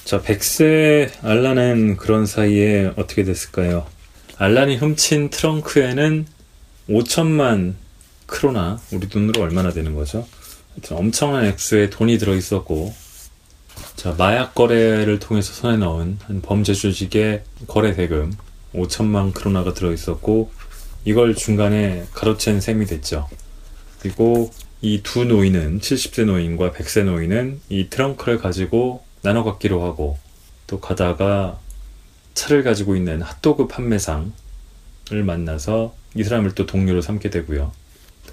자, 0.06 0.22
백세 0.22 1.12
알란은 1.22 1.98
그런 1.98 2.26
사이에 2.26 2.92
어떻게 2.96 3.24
됐을까요? 3.24 3.88
알란이 4.38 4.78
훔친 4.78 5.30
트렁크에는 5.30 6.26
5천만 6.90 7.76
크로나, 8.26 8.80
우리 8.92 9.08
돈으로 9.08 9.42
얼마나 9.42 9.72
되는 9.72 9.96
거죠? 9.96 10.28
하여튼 10.74 10.98
엄청난 10.98 11.46
액수의 11.46 11.90
돈이 11.90 12.18
들어 12.18 12.36
있었고, 12.36 12.94
자, 13.96 14.16
마약 14.18 14.56
거래를 14.56 15.20
통해서 15.20 15.54
손에 15.54 15.78
넣은 15.78 16.18
한 16.24 16.42
범죄 16.42 16.74
조직의 16.74 17.44
거래 17.68 17.94
대금 17.94 18.34
5천만 18.74 19.34
크로나가 19.34 19.74
들어 19.74 19.92
있었고, 19.92 20.52
이걸 21.06 21.36
중간에 21.36 22.06
가로챈 22.14 22.60
셈이 22.60 22.86
됐죠. 22.86 23.28
그리고 24.00 24.52
이 24.82 25.02
두 25.04 25.26
노인은 25.26 25.80
70세 25.80 26.26
노인과 26.26 26.72
100세 26.72 27.04
노인은 27.04 27.62
이 27.70 27.90
트렁크를 27.90 28.38
가지고 28.38 29.04
나눠 29.22 29.44
갖기로 29.44 29.84
하고 29.84 30.18
또 30.68 30.80
가다가 30.80 31.60
차를 32.34 32.64
가지고 32.64 32.96
있는 32.96 33.22
핫도그 33.22 33.68
판매상을 33.68 34.32
만나서 35.16 35.96
이 36.16 36.24
사람을 36.24 36.56
또 36.56 36.66
동료로 36.66 37.02
삼게 37.02 37.30
되고요. 37.30 37.72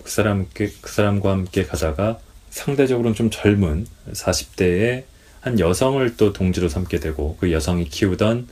그 0.03 0.11
사람 0.11 0.47
그 0.53 0.71
사람과 0.85 1.31
함께 1.31 1.65
가다가 1.65 2.19
상대적으로는 2.51 3.15
좀 3.15 3.31
젊은 3.31 3.87
40대의 4.13 5.05
한 5.41 5.61
여성을 5.61 6.17
또 6.17 6.33
동지로 6.33 6.69
삼게 6.69 7.01
되고 7.01 7.37
그 7.39 7.53
여성이 7.53 7.89
키우던 7.89 8.49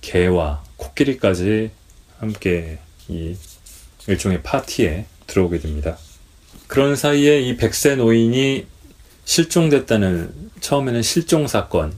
개와 0.00 0.62
코끼리까지 0.76 1.70
함께 2.18 2.78
이 3.08 3.36
일종의 4.06 4.42
파티에 4.42 5.06
들어오게 5.26 5.58
됩니다. 5.58 5.98
그런 6.66 6.96
사이에 6.96 7.40
이 7.40 7.56
백세 7.56 7.96
노인이 7.96 8.66
실종됐다는 9.24 10.32
처음에는 10.60 11.02
실종 11.02 11.46
사건 11.46 11.92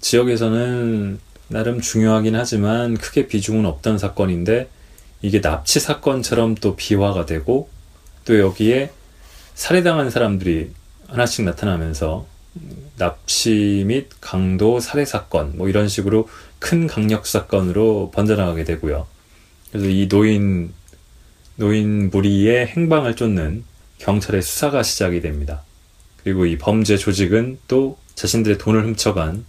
지역에서는 0.00 1.18
나름 1.48 1.80
중요하긴 1.80 2.34
하지만 2.34 2.96
크게 2.96 3.28
비중은 3.28 3.64
없던 3.66 3.98
사건인데 3.98 4.68
이게 5.22 5.40
납치 5.40 5.80
사건처럼 5.80 6.54
또 6.56 6.76
비화가 6.76 7.26
되고 7.26 7.68
또 8.24 8.38
여기에 8.38 8.90
살해당한 9.54 10.10
사람들이 10.10 10.70
하나씩 11.08 11.44
나타나면서 11.44 12.26
납치 12.96 13.84
및 13.86 14.08
강도 14.20 14.80
살해 14.80 15.04
사건 15.04 15.56
뭐 15.56 15.68
이런 15.68 15.88
식으로 15.88 16.28
큰 16.58 16.86
강력 16.86 17.26
사건으로 17.26 18.10
번져나가게 18.14 18.64
되고요. 18.64 19.06
그래서 19.70 19.88
이 19.88 20.08
노인 20.08 20.72
노인 21.56 22.10
무리의 22.10 22.66
행방을 22.66 23.16
쫓는 23.16 23.64
경찰의 23.98 24.42
수사가 24.42 24.82
시작이 24.82 25.20
됩니다. 25.20 25.62
그리고 26.22 26.44
이 26.44 26.58
범죄 26.58 26.96
조직은 26.96 27.58
또 27.68 27.98
자신들의 28.14 28.58
돈을 28.58 28.84
훔쳐간 28.84 29.44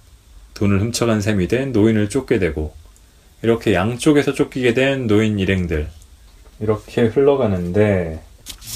돈을 0.54 0.82
훔쳐간 0.82 1.22
셈이 1.22 1.48
된 1.48 1.72
노인을 1.72 2.10
쫓게 2.10 2.40
되고 2.40 2.76
이렇게 3.41 3.73
양쪽에서 3.73 4.34
쫓기게 4.34 4.73
된 4.73 5.08
노인 5.08 5.39
일행들 5.39 5.88
이렇게 6.60 7.04
흘러가는데 7.04 8.19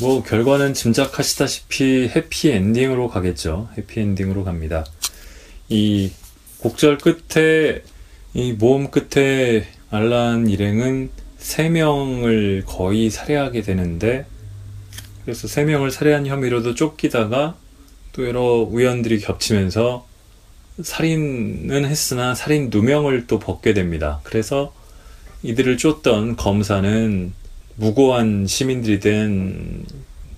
뭐 0.02 0.24
결과는 0.24 0.74
짐작하시다시피 0.74 2.12
해피 2.16 2.52
엔딩으로 2.52 3.10
가겠죠. 3.10 3.70
해피 3.78 4.00
엔딩으로 4.00 4.44
갑니다. 4.44 4.86
이 5.70 6.12
곡절 6.60 6.98
끝에 7.00 7.82
이 8.34 8.54
모험 8.54 8.92
끝에 8.92 9.68
알란 9.90 10.48
일행은 10.48 11.10
세 11.38 11.70
명을 11.70 12.64
거의 12.66 13.10
살해하게 13.10 13.62
되는데 13.62 14.26
그래서 15.24 15.48
세 15.48 15.64
명을 15.66 15.92
살해한 15.92 16.28
혐의로도 16.28 16.76
쫓기다가 16.76 17.56
또 18.14 18.28
여러 18.28 18.42
우연들이 18.42 19.20
겹치면서 19.20 20.08
살인은 20.82 21.86
했으나 21.86 22.36
살인 22.36 22.70
누명을 22.72 23.28
또 23.28 23.40
벗게 23.40 23.74
됩니다. 23.74 24.20
그래서 24.24 24.74
이들을 25.44 25.78
쫓던 25.78 26.36
검사는 26.36 27.34
무고한 27.76 28.46
시민들이 28.48 29.00
된 29.00 29.86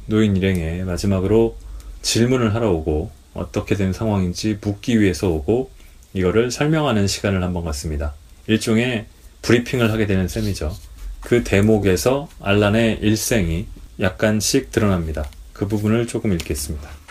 노인 0.06 0.36
일행에 0.36 0.84
마지막으로 0.84 1.58
질문을 2.02 2.54
하러 2.54 2.72
오고 2.72 3.12
어떻게 3.34 3.76
된 3.76 3.94
상황인지 3.94 4.60
묻기 4.62 5.00
위해서 5.00 5.30
오고 5.30 5.72
이거를 6.14 6.52
설명하는 6.52 7.08
시간을 7.08 7.42
한번 7.44 7.66
갖습니다. 7.66 8.14
일종의 8.48 9.06
브리핑을 9.42 9.92
하게 9.92 10.06
되는 10.06 10.28
셈이죠. 10.28 10.76
그 11.22 11.44
대목에서 11.44 12.30
알란의 12.42 13.00
일생이 13.02 13.66
약간씩 14.00 14.72
드러납니다. 14.72 15.26
그 15.54 15.68
부분을 15.68 16.08
조금 16.08 16.34
읽겠습니다. 16.34 17.03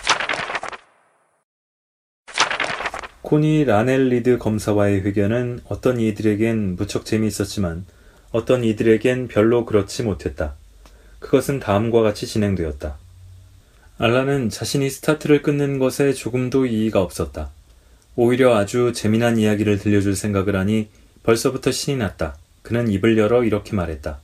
코니 3.32 3.64
라넬리드 3.64 4.36
검사와의 4.36 5.06
회견은 5.06 5.60
어떤 5.66 5.98
이들에겐 5.98 6.76
무척 6.76 7.06
재미있었지만 7.06 7.86
어떤 8.30 8.62
이들에겐 8.62 9.28
별로 9.28 9.64
그렇지 9.64 10.02
못했다. 10.02 10.52
그것은 11.18 11.58
다음과 11.58 12.02
같이 12.02 12.26
진행되었다. 12.26 12.98
알라는 13.96 14.50
자신이 14.50 14.90
스타트를 14.90 15.40
끊는 15.40 15.78
것에 15.78 16.12
조금도 16.12 16.66
이의가 16.66 17.00
없었다. 17.00 17.48
오히려 18.16 18.54
아주 18.54 18.92
재미난 18.94 19.38
이야기를 19.38 19.78
들려줄 19.78 20.14
생각을 20.14 20.54
하니 20.54 20.88
벌써부터 21.22 21.72
신이 21.72 21.96
났다. 21.96 22.36
그는 22.60 22.90
입을 22.90 23.16
열어 23.16 23.44
이렇게 23.44 23.74
말했다. 23.74 24.20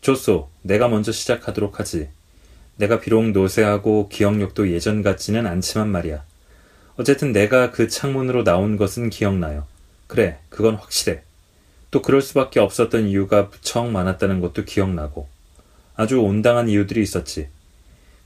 좋소, 0.00 0.48
내가 0.62 0.88
먼저 0.88 1.12
시작하도록 1.12 1.78
하지. 1.78 2.08
내가 2.74 2.98
비록 2.98 3.30
노쇠하고 3.30 4.08
기억력도 4.08 4.72
예전 4.72 5.04
같지는 5.04 5.46
않지만 5.46 5.88
말이야. 5.90 6.24
어쨌든 6.96 7.32
내가 7.32 7.70
그 7.70 7.88
창문으로 7.88 8.44
나온 8.44 8.76
것은 8.76 9.10
기억나요. 9.10 9.66
그래, 10.06 10.38
그건 10.48 10.76
확실해. 10.76 11.22
또 11.90 12.02
그럴 12.02 12.22
수밖에 12.22 12.60
없었던 12.60 13.06
이유가 13.08 13.44
무척 13.44 13.88
많았다는 13.90 14.40
것도 14.40 14.64
기억나고. 14.64 15.28
아주 15.94 16.20
온당한 16.20 16.68
이유들이 16.68 17.02
있었지. 17.02 17.48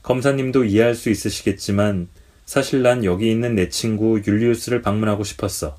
검사님도 0.03 0.65
이해할 0.65 0.95
수 0.95 1.09
있으시겠지만 1.09 2.07
사실 2.45 2.81
난 2.81 3.05
여기 3.05 3.29
있는 3.31 3.55
내 3.55 3.69
친구 3.69 4.21
율리우스를 4.25 4.81
방문하고 4.81 5.23
싶었어. 5.23 5.77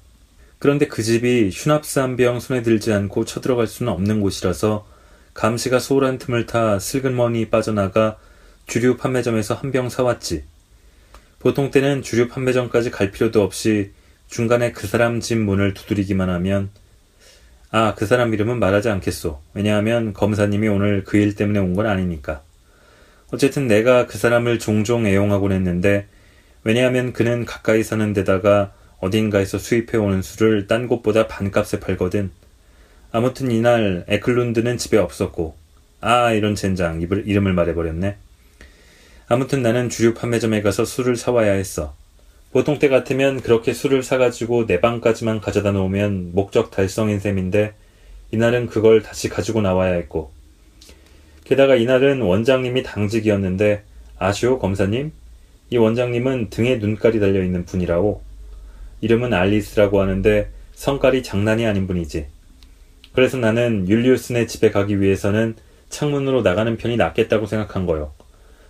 그런데 0.59 0.87
그 0.87 1.03
집이 1.03 1.51
슈납스 1.51 1.99
한 1.99 2.17
병 2.17 2.39
손에 2.41 2.63
들지 2.63 2.93
않고 2.93 3.25
쳐들어갈 3.25 3.67
수는 3.67 3.93
없는 3.93 4.21
곳이라서 4.21 4.87
감시가 5.35 5.81
소홀한 5.81 6.19
틈을 6.19 6.47
타 6.47 6.79
슬그머니 6.79 7.51
빠져나가 7.51 8.17
주류 8.67 8.97
판매점에서 8.97 9.55
한 9.55 9.73
병 9.73 9.89
사왔지. 9.89 10.45
보통 11.43 11.71
때는 11.73 12.03
주류 12.03 12.29
판매점까지 12.29 12.91
갈 12.93 13.11
필요도 13.11 13.43
없이 13.43 13.91
중간에 14.29 14.71
그 14.73 14.87
사람 14.87 15.19
집 15.21 15.39
문을 15.39 15.75
두드리기만 15.75 16.31
하면 16.31 16.71
아, 17.73 17.95
그 17.97 18.07
사람 18.07 18.33
이름은 18.33 18.59
말하지 18.61 18.91
않겠소. 18.91 19.41
왜냐하면 19.55 20.13
검사님이 20.13 20.69
오늘 20.69 21.05
그 21.05 21.17
일 21.17 21.35
때문에 21.35 21.59
온 21.59 21.75
건 21.75 21.87
아니니까. 21.87 22.43
어쨌든 23.33 23.67
내가 23.67 24.07
그 24.07 24.19
사람을 24.19 24.59
종종 24.59 25.07
애용하곤 25.07 25.53
했는데 25.53 26.07
왜냐하면 26.65 27.13
그는 27.13 27.45
가까이 27.45 27.83
사는 27.83 28.13
데다가 28.13 28.73
어딘가에서 29.01 29.59
수입해 29.59 29.97
오는 29.99 30.23
술을 30.23 30.69
딴 30.69 30.87
곳보다 30.87 31.27
반값에 31.27 31.81
팔거든. 31.81 32.31
아무튼 33.11 33.51
이날 33.51 34.05
에클룬드는 34.07 34.79
집에 34.79 34.97
없었고 34.97 35.57
아 36.01 36.31
이런 36.33 36.55
젠장 36.55 37.01
이름을 37.01 37.53
말해버렸네. 37.53 38.17
아무튼 39.29 39.63
나는 39.63 39.89
주류 39.89 40.15
판매점에 40.15 40.63
가서 40.63 40.85
술을 40.85 41.17
사와야 41.17 41.53
했어. 41.53 41.95
보통 42.53 42.79
때 42.79 42.89
같으면 42.89 43.41
그렇게 43.41 43.73
술을 43.73 44.03
사가지고 44.03 44.67
내 44.67 44.81
방까지만 44.81 45.41
가져다 45.41 45.73
놓으면 45.73 46.33
목적 46.35 46.71
달성인 46.71 47.19
셈인데 47.19 47.73
이날은 48.31 48.67
그걸 48.67 49.03
다시 49.03 49.29
가지고 49.29 49.63
나와야 49.63 49.95
했고 49.95 50.33
게다가 51.45 51.77
이날은 51.77 52.21
원장님이 52.21 52.83
당직이었는데 52.83 53.85
아시오 54.19 54.59
검사님? 54.59 55.13
이 55.71 55.77
원장님은 55.79 56.51
등에 56.51 56.77
눈깔이 56.77 57.19
달려있는 57.21 57.65
분이라고 57.65 58.23
이름은 59.01 59.33
알리스라고 59.33 60.01
하는데 60.01 60.51
성깔이 60.75 61.23
장난이 61.23 61.67
아닌 61.67 61.87
분이지. 61.87 62.27
그래서 63.15 63.37
나는 63.37 63.89
율리우스네 63.89 64.47
집에 64.47 64.71
가기 64.71 65.01
위해서는 65.01 65.57
창문으로 65.89 66.43
나가는 66.43 66.77
편이 66.77 66.97
낫겠다고 66.97 67.47
생각한 67.47 67.87
거요. 67.87 68.13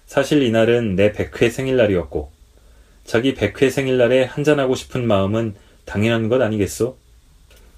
사실 0.06 0.42
이날은 0.42 0.96
내 0.96 1.12
100회 1.12 1.50
생일날이었고, 1.50 2.30
자기 3.04 3.34
100회 3.34 3.70
생일날에 3.70 4.24
한잔하고 4.24 4.74
싶은 4.74 5.06
마음은 5.06 5.54
당연한 5.84 6.28
것 6.28 6.40
아니겠소? 6.40 6.96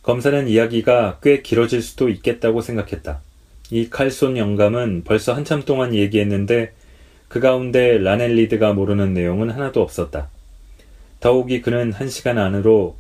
검사는 0.03 0.47
이야기가 0.49 1.19
꽤 1.23 1.41
길어질 1.41 1.81
수도 1.81 2.09
있겠다고 2.11 2.61
생각했다. 2.61 3.23
이 3.71 3.89
칼손 3.89 4.37
영감은 4.37 5.05
벌써 5.05 5.33
한참 5.33 5.63
동안 5.63 5.95
얘기했는데 5.95 6.75
그 7.29 7.41
가운데 7.41 7.97
라넬리드가 7.99 8.75
모르는 8.75 9.15
내용은 9.15 9.51
하나도 9.51 9.81
없었다. 9.81 10.29
더욱이 11.21 11.63
그는 11.63 11.93
한 11.93 12.11
시간 12.11 12.37
안으로 12.37 12.97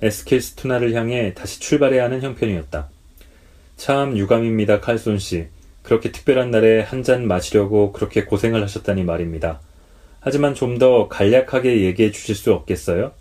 에스킬스투나를 0.00 0.94
향해 0.94 1.34
다시 1.34 1.60
출발해야 1.60 2.04
하는 2.04 2.22
형편이었다. 2.22 2.88
참 3.76 4.16
유감입니다, 4.16 4.80
칼손 4.80 5.18
씨. 5.18 5.48
그렇게 5.86 6.10
특별한 6.10 6.50
날에 6.50 6.80
한 6.82 7.04
잔 7.04 7.28
마시려고 7.28 7.92
그렇게 7.92 8.24
고생을 8.24 8.60
하셨다니 8.62 9.04
말입니다. 9.04 9.60
하지만 10.20 10.54
좀 10.54 10.78
더 10.80 11.06
간략하게 11.08 11.82
얘기해 11.82 12.10
주실 12.10 12.34
수 12.34 12.52
없겠어요? 12.52 13.12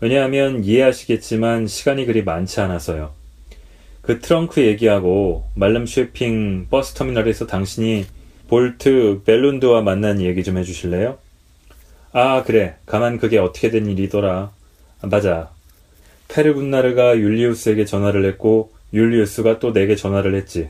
왜냐하면 0.00 0.64
이해하시겠지만 0.64 1.68
시간이 1.68 2.06
그리 2.06 2.24
많지 2.24 2.60
않아서요. 2.60 3.12
그 4.02 4.18
트렁크 4.20 4.60
얘기하고 4.62 5.44
말름 5.54 5.86
쉐핑 5.86 6.66
버스 6.68 6.94
터미널에서 6.94 7.46
당신이 7.46 8.06
볼트 8.48 9.22
벨룬드와 9.24 9.82
만난 9.82 10.20
얘기 10.20 10.42
좀 10.42 10.58
해주실래요? 10.58 11.18
아 12.12 12.42
그래 12.42 12.74
가만 12.86 13.18
그게 13.18 13.38
어떻게 13.38 13.70
된 13.70 13.86
일이더라. 13.86 14.50
아, 15.02 15.06
맞아. 15.06 15.50
페르군나르가 16.28 17.16
율리우스에게 17.16 17.84
전화를 17.84 18.24
했고 18.26 18.72
율리우스가 18.92 19.60
또 19.60 19.72
내게 19.72 19.94
전화를 19.94 20.34
했지. 20.34 20.68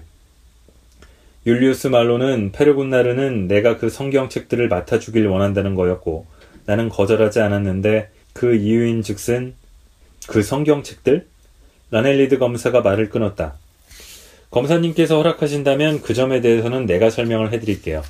율리우스 1.49 1.87
말로는 1.87 2.53
페르군나르는 2.53 3.49
내가 3.49 3.79
그 3.79 3.89
성경책들을 3.89 4.69
맡아주길 4.69 5.27
원한다는 5.29 5.75
거였고 5.75 6.27
나는 6.67 6.91
거절하지 6.91 7.41
않았는데 7.41 8.11
그 8.35 8.55
이유인 8.55 9.01
즉슨 9.01 9.55
그 10.27 10.43
성경책들? 10.43 11.27
라넬리드 11.91 12.37
검사가 12.37 12.83
말을 12.83 13.09
끊었다. 13.09 13.55
검사님께서 14.51 15.17
허락하신다면 15.17 16.03
그 16.03 16.13
점에 16.13 16.43
대해서는 16.43 16.85
내가 16.85 17.09
설명을 17.09 17.51
해드릴게요. 17.55 18.03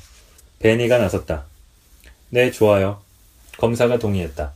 베니가 0.59 0.97
나섰다. 0.97 1.45
네, 2.31 2.51
좋아요. 2.51 2.99
검사가 3.57 3.99
동의했다. 3.99 4.51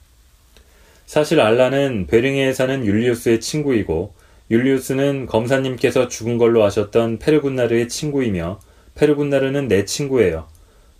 사실 1.06 1.40
알라는 1.40 2.08
베링에에 2.08 2.52
사는 2.52 2.86
율리우스의 2.86 3.40
친구이고 3.40 4.14
율리우스는 4.52 5.28
검사님께서 5.28 6.10
죽은 6.10 6.38
걸로 6.38 6.66
아셨던 6.66 7.20
페르군나르의 7.20 7.88
친구이며 7.88 8.60
페르군나르는 8.96 9.68
내 9.68 9.86
친구예요. 9.86 10.46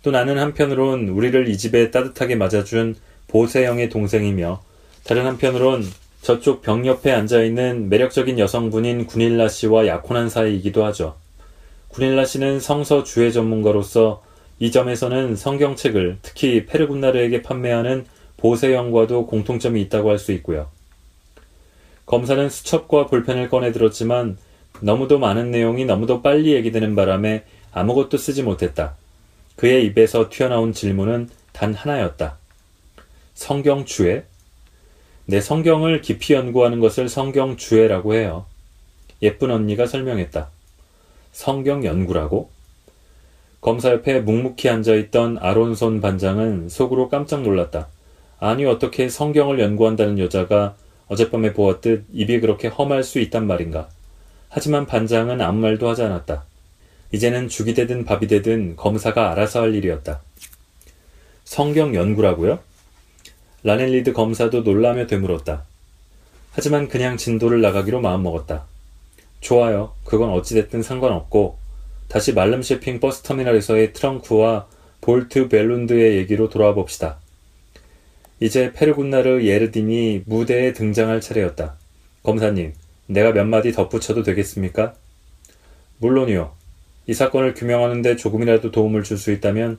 또 0.02 0.10
나는 0.10 0.38
한편으론 0.38 1.08
우리를 1.08 1.48
이 1.48 1.56
집에 1.56 1.90
따뜻하게 1.90 2.36
맞아준 2.36 2.94
보세영의 3.28 3.88
동생이며 3.88 4.62
다른 5.04 5.26
한편으론 5.26 5.84
저쪽 6.22 6.62
벽 6.62 6.86
옆에 6.86 7.10
앉아있는 7.12 7.88
매력적인 7.88 8.38
여성분인 8.38 9.06
구닐라 9.06 9.48
씨와 9.48 9.86
약혼한 9.86 10.28
사이이기도 10.28 10.84
하죠. 10.86 11.16
구닐라 11.88 12.24
씨는 12.24 12.60
성서 12.60 13.04
주해 13.04 13.30
전문가로서 13.30 14.22
이 14.58 14.70
점에서는 14.70 15.36
성경책을 15.36 16.18
특히 16.22 16.64
페르군나르에게 16.66 17.42
판매하는 17.42 18.06
보세영과도 18.36 19.26
공통점이 19.26 19.80
있다고 19.82 20.10
할 20.10 20.18
수 20.18 20.32
있고요. 20.32 20.68
검사는 22.06 22.48
수첩과 22.48 23.06
볼펜을 23.06 23.48
꺼내 23.48 23.72
들었지만 23.72 24.36
너무도 24.80 25.18
많은 25.18 25.50
내용이 25.50 25.84
너무도 25.84 26.20
빨리 26.22 26.52
얘기되는 26.52 26.94
바람에 26.94 27.44
아무것도 27.74 28.16
쓰지 28.16 28.42
못했다. 28.42 28.94
그의 29.56 29.84
입에서 29.86 30.30
튀어나온 30.30 30.72
질문은 30.72 31.28
단 31.52 31.74
하나였다. 31.74 32.38
성경 33.34 33.84
주해? 33.84 34.24
내 35.26 35.40
성경을 35.40 36.00
깊이 36.00 36.34
연구하는 36.34 36.80
것을 36.80 37.08
성경 37.08 37.56
주해라고 37.56 38.14
해요. 38.14 38.46
예쁜 39.22 39.50
언니가 39.50 39.86
설명했다. 39.86 40.48
성경 41.32 41.84
연구라고? 41.84 42.50
검사 43.60 43.90
옆에 43.90 44.20
묵묵히 44.20 44.68
앉아있던 44.68 45.38
아론손 45.40 46.00
반장은 46.00 46.68
속으로 46.68 47.08
깜짝 47.08 47.42
놀랐다. 47.42 47.88
아니 48.38 48.66
어떻게 48.66 49.08
성경을 49.08 49.58
연구한다는 49.58 50.18
여자가 50.18 50.76
어젯밤에 51.08 51.54
보았듯 51.54 52.04
입이 52.12 52.40
그렇게 52.40 52.68
험할 52.68 53.02
수 53.02 53.18
있단 53.20 53.46
말인가. 53.46 53.88
하지만 54.48 54.86
반장은 54.86 55.40
아무 55.40 55.60
말도 55.60 55.88
하지 55.88 56.02
않았다. 56.02 56.44
이제는 57.14 57.46
죽이 57.46 57.74
되든 57.74 58.04
밥이 58.04 58.26
되든 58.26 58.74
검사가 58.74 59.30
알아서 59.30 59.62
할 59.62 59.76
일이었다. 59.76 60.20
성경 61.44 61.94
연구라고요? 61.94 62.58
라넬리드 63.62 64.12
검사도 64.12 64.62
놀라며 64.62 65.06
되물었다. 65.06 65.62
하지만 66.50 66.88
그냥 66.88 67.16
진도를 67.16 67.60
나가기로 67.60 68.00
마음먹었다. 68.00 68.64
좋아요. 69.40 69.92
그건 70.02 70.30
어찌됐든 70.30 70.82
상관없고 70.82 71.56
다시 72.08 72.32
말름 72.32 72.62
쇼핑 72.62 72.98
버스터미널에서의 72.98 73.92
트렁크와 73.92 74.66
볼트 75.00 75.46
벨룬드의 75.48 76.16
얘기로 76.16 76.48
돌아와 76.48 76.74
봅시다. 76.74 77.20
이제 78.40 78.72
페르군나르 78.72 79.44
예르딘이 79.44 80.24
무대에 80.26 80.72
등장할 80.72 81.20
차례였다. 81.20 81.76
검사님, 82.24 82.72
내가 83.06 83.30
몇 83.30 83.44
마디 83.44 83.70
덧붙여도 83.70 84.24
되겠습니까? 84.24 84.94
물론이요. 85.98 86.63
이 87.06 87.14
사건을 87.14 87.54
규명하는 87.54 88.02
데 88.02 88.16
조금이라도 88.16 88.70
도움을 88.70 89.02
줄 89.02 89.18
수 89.18 89.30
있다면 89.32 89.78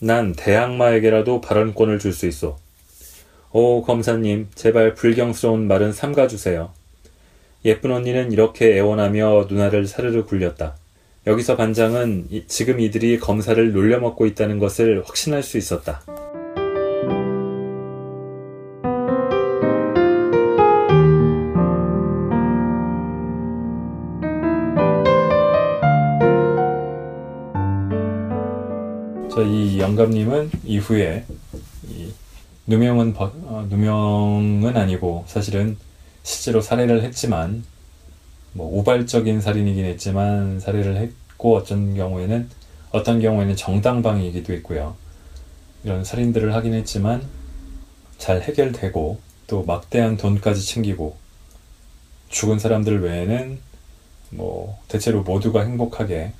난 0.00 0.32
대항마에게라도 0.32 1.40
발언권을 1.40 1.98
줄 1.98 2.12
수 2.12 2.26
있어. 2.26 2.58
오, 3.52 3.82
검사님, 3.82 4.48
제발 4.54 4.94
불경스러운 4.94 5.66
말은 5.66 5.92
삼가주세요. 5.92 6.70
예쁜 7.64 7.90
언니는 7.92 8.30
이렇게 8.32 8.76
애원하며 8.76 9.46
누나를 9.48 9.86
사르르 9.86 10.24
굴렸다. 10.26 10.76
여기서 11.26 11.56
반장은 11.56 12.28
지금 12.46 12.78
이들이 12.78 13.18
검사를 13.18 13.72
놀려먹고 13.72 14.26
있다는 14.26 14.58
것을 14.58 15.02
확신할 15.04 15.42
수 15.42 15.58
있었다. 15.58 16.02
이 29.42 29.78
영감님은 29.78 30.50
이후에 30.64 31.24
이 31.88 32.10
누명은 32.66 33.14
어, 33.16 33.66
누명은 33.68 34.76
아니고 34.76 35.24
사실은 35.26 35.76
실제로 36.22 36.60
살해를 36.60 37.02
했지만 37.02 37.64
뭐 38.52 38.78
우발적인 38.78 39.40
살인이긴 39.40 39.84
했지만 39.84 40.58
살해를 40.58 40.96
했고 40.96 41.56
어떤 41.56 41.94
경우에는 41.94 42.48
어떤 42.90 43.20
경우에는 43.20 43.54
정당방위이기도 43.56 44.54
했고요. 44.54 44.96
이런 45.84 46.02
살인들을 46.02 46.54
하긴 46.54 46.72
했지만 46.72 47.22
잘 48.16 48.40
해결되고 48.40 49.20
또 49.46 49.64
막대한 49.64 50.16
돈까지 50.16 50.64
챙기고 50.64 51.16
죽은 52.30 52.58
사람들 52.58 53.02
외에는 53.02 53.58
뭐 54.30 54.78
대체로 54.88 55.22
모두가 55.22 55.62
행복하게 55.62 56.32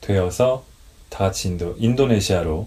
되어서 0.00 0.64
다 1.12 1.18
같이 1.18 1.48
인도, 1.48 1.76
인도네시아로 1.78 2.66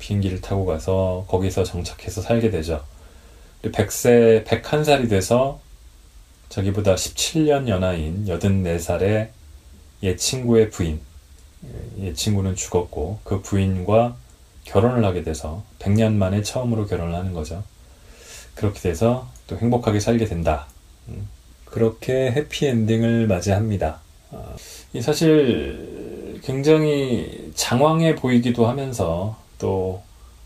비행기를 0.00 0.40
타고 0.40 0.66
가서 0.66 1.24
거기서 1.28 1.62
정착해서 1.62 2.22
살게 2.22 2.50
되죠. 2.50 2.84
100세, 3.62 4.44
101살이 4.44 5.08
돼서 5.08 5.60
자기보다 6.48 6.96
17년 6.96 7.68
연하인 7.68 8.26
84살의 8.26 9.28
옛 10.02 10.16
친구의 10.16 10.70
부인, 10.70 11.00
옛 12.00 12.14
친구는 12.14 12.56
죽었고 12.56 13.20
그 13.22 13.40
부인과 13.40 14.16
결혼을 14.64 15.04
하게 15.04 15.22
돼서 15.22 15.62
100년 15.78 16.14
만에 16.14 16.42
처음으로 16.42 16.86
결혼을 16.86 17.14
하는 17.14 17.32
거죠. 17.32 17.62
그렇게 18.56 18.80
돼서 18.80 19.28
또 19.46 19.56
행복하게 19.56 20.00
살게 20.00 20.24
된다. 20.24 20.66
음, 21.08 21.28
그렇게 21.64 22.32
해피엔딩을 22.32 23.28
맞이합니다. 23.28 24.00
아, 24.32 24.56
사실 25.00 26.40
굉장히 26.42 27.43
장황해 27.54 28.16
보이기도 28.16 28.66
하면서 28.66 29.36
또 29.58 30.02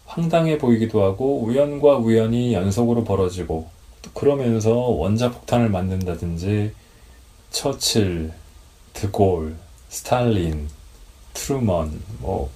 황당해 0.07 0.59
보이기도 0.59 1.03
하고 1.03 1.43
우연과 1.43 1.99
우연이 1.99 2.55
연속으로 2.55 3.05
벌어지고 3.05 3.69
그러면서 4.15 4.75
원자 4.75 5.31
폭탄을 5.31 5.69
만든다든지 5.69 6.73
처칠, 7.51 8.33
드골, 8.95 9.57
스탈린, 9.89 10.69
트루먼, 11.35 12.01
뭐 12.21 12.51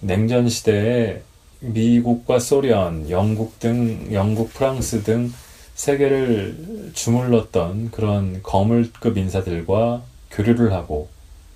냉전 0.00 0.48
시대에 0.48 1.22
미국과 1.60 2.38
소련, 2.38 3.10
영국 3.10 3.58
등 3.58 4.08
영국, 4.12 4.52
프랑스 4.52 5.02
등 5.02 5.32
세계를 5.74 6.92
주물렀던 6.94 7.90
그런 7.90 8.42
거물급 8.42 9.16
인사들과 9.16 10.02
교류를 10.30 10.72
하고 10.72 11.08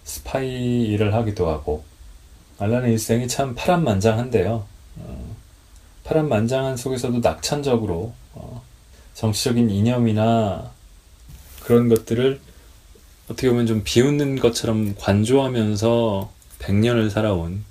스파이 0.05 0.85
일을 0.85 1.15
하기도 1.15 1.49
하고 1.49 1.85
알란의 2.63 2.93
일생이 2.93 3.27
참 3.27 3.57
파란만장한데요. 3.57 4.65
어, 4.97 5.37
파란만장한 6.05 6.77
속에서도 6.77 7.19
낙천적으로 7.19 8.15
어, 8.35 8.63
정치적인 9.15 9.69
이념이나 9.69 10.71
그런 11.65 11.89
것들을 11.89 12.41
어떻게 13.25 13.51
보면 13.51 13.67
좀 13.67 13.83
비웃는 13.83 14.39
것처럼 14.39 14.95
관조하면서 14.97 16.31
100년을 16.61 17.11
살아온 17.11 17.65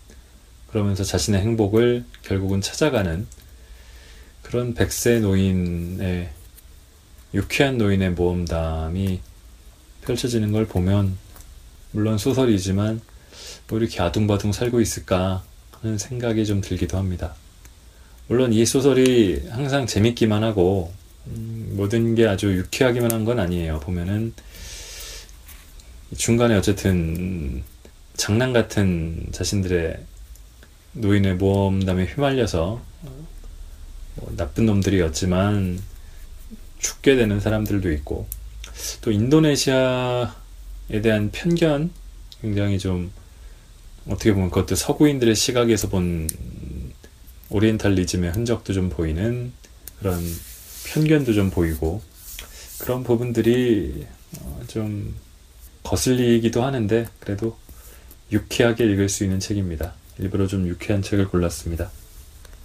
그러면서 0.68 1.06
자신의 1.06 1.40
행복을 1.40 2.04
결국은 2.24 2.60
찾아가는 2.60 3.26
그런 4.42 4.74
백세 4.74 5.20
노인의 5.20 6.30
유쾌한 7.34 7.78
노인의 7.78 8.12
모험담이 8.12 9.22
펼쳐지는 10.02 10.52
걸 10.52 10.66
보면 10.68 11.18
물론 11.92 12.18
소설이지만 12.18 13.00
뭐 13.72 13.80
이렇게 13.80 14.02
아둥바둥 14.02 14.52
살고 14.52 14.82
있을까 14.82 15.44
하는 15.80 15.98
생각이 15.98 16.46
좀 16.46 16.60
들기도 16.60 16.98
합니다. 16.98 17.34
물론 18.28 18.52
이 18.52 18.66
소설이 18.66 19.48
항상 19.50 19.88
재밌기만 19.88 20.44
하고 20.44 20.94
음, 21.28 21.72
모든 21.78 22.14
게 22.14 22.28
아주 22.28 22.54
유쾌하기만 22.54 23.12
한 23.14 23.24
건 23.24 23.40
아니에요. 23.40 23.80
보면은 23.80 24.34
중간에 26.18 26.56
어쨌든 26.56 27.64
장난 28.18 28.52
같은 28.52 29.28
자신들의 29.32 29.98
노인의 30.94 31.36
모험담에 31.36 32.08
휘말려서 32.08 32.82
뭐 34.16 34.34
나쁜 34.36 34.66
놈들이었지만 34.66 35.82
죽게 36.80 37.16
되는 37.16 37.40
사람들도 37.40 37.90
있고 37.94 38.28
또 39.00 39.12
인도네시아에 39.12 40.28
대한 41.02 41.32
편견 41.32 41.92
굉장히 42.42 42.78
좀 42.78 43.12
어떻게 44.08 44.34
보면 44.34 44.50
그것도 44.50 44.76
서구인들의 44.76 45.36
시각에서 45.36 45.90
본 45.90 46.28
오리엔탈리즘의 47.50 48.32
흔적도 48.32 48.74
좀 48.74 48.90
보이는 48.90 49.52
그런 50.00 50.20
편견도 50.86 51.34
좀 51.34 51.50
보이고 51.50 52.02
그런 52.80 53.04
부분들이 53.04 54.06
어, 54.40 54.62
좀 54.68 55.16
거슬리기도 55.84 56.64
하는데 56.64 57.08
그래도 57.20 57.58
유쾌하게 58.32 58.86
읽을 58.86 59.10
수 59.10 59.24
있는 59.24 59.40
책입니다. 59.40 59.94
일부러 60.18 60.48
좀 60.48 60.68
유쾌한 60.68 61.02
책을 61.02 61.28
골랐습니다. 61.28 61.92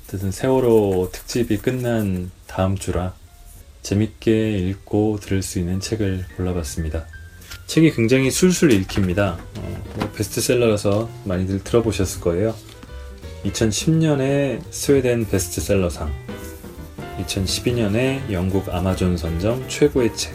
어쨌든 0.05 0.30
세월호 0.30 1.11
특집이 1.12 1.59
끝난 1.59 2.30
다음 2.47 2.76
주라 2.76 3.14
재밌게 3.82 4.59
읽고 4.59 5.18
들을 5.20 5.43
수 5.43 5.59
있는 5.59 5.80
책을 5.80 6.26
골라봤습니다. 6.37 7.07
책이 7.67 7.93
굉장히 7.93 8.31
술술 8.31 8.73
읽힙니다. 8.73 9.39
어, 9.59 9.83
뭐 9.97 10.11
베스트셀러라서 10.12 11.09
많이들 11.25 11.62
들어보셨을 11.64 12.21
거예요. 12.21 12.55
2010년에 13.45 14.61
스웨덴 14.71 15.29
베스트셀러상, 15.29 16.12
2012년에 17.21 18.31
영국 18.33 18.69
아마존 18.73 19.17
선정 19.17 19.69
최고의 19.69 20.17
책, 20.17 20.35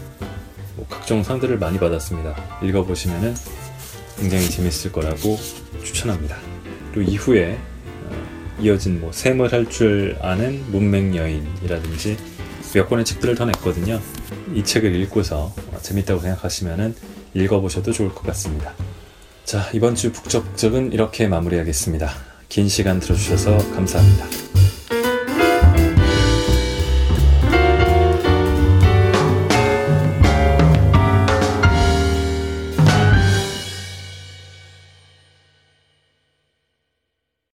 뭐 0.76 0.86
각종 0.88 1.22
상들을 1.22 1.58
많이 1.58 1.78
받았습니다. 1.78 2.36
읽어보시면 2.62 3.34
굉장히 4.18 4.48
재밌을 4.48 4.92
거라고 4.92 5.38
추천합니다. 5.82 6.36
그리고 6.92 7.10
이후에 7.10 7.58
어, 8.08 8.56
이어진 8.60 9.00
뭐 9.00 9.10
샘을 9.10 9.52
할 9.52 9.66
줄 9.68 10.16
아는 10.20 10.62
문맹 10.70 11.16
여인이라든지 11.16 12.16
몇 12.74 12.88
권의 12.88 13.04
책들을 13.04 13.34
더 13.34 13.46
냈거든요. 13.46 14.00
이 14.54 14.62
책을 14.62 14.94
읽고서 14.96 15.54
재밌다고 15.82 16.20
생각하시면 16.20 16.94
읽어보셔도 17.34 17.92
좋을 17.92 18.10
것 18.10 18.22
같습니다. 18.26 18.74
자, 19.44 19.68
이번 19.72 19.94
주 19.94 20.12
북적북적은 20.12 20.92
이렇게 20.92 21.26
마무리하겠습니다. 21.26 22.10
긴 22.48 22.68
시간 22.68 23.00
들어주셔서 23.00 23.56
감사합니다. 23.74 24.26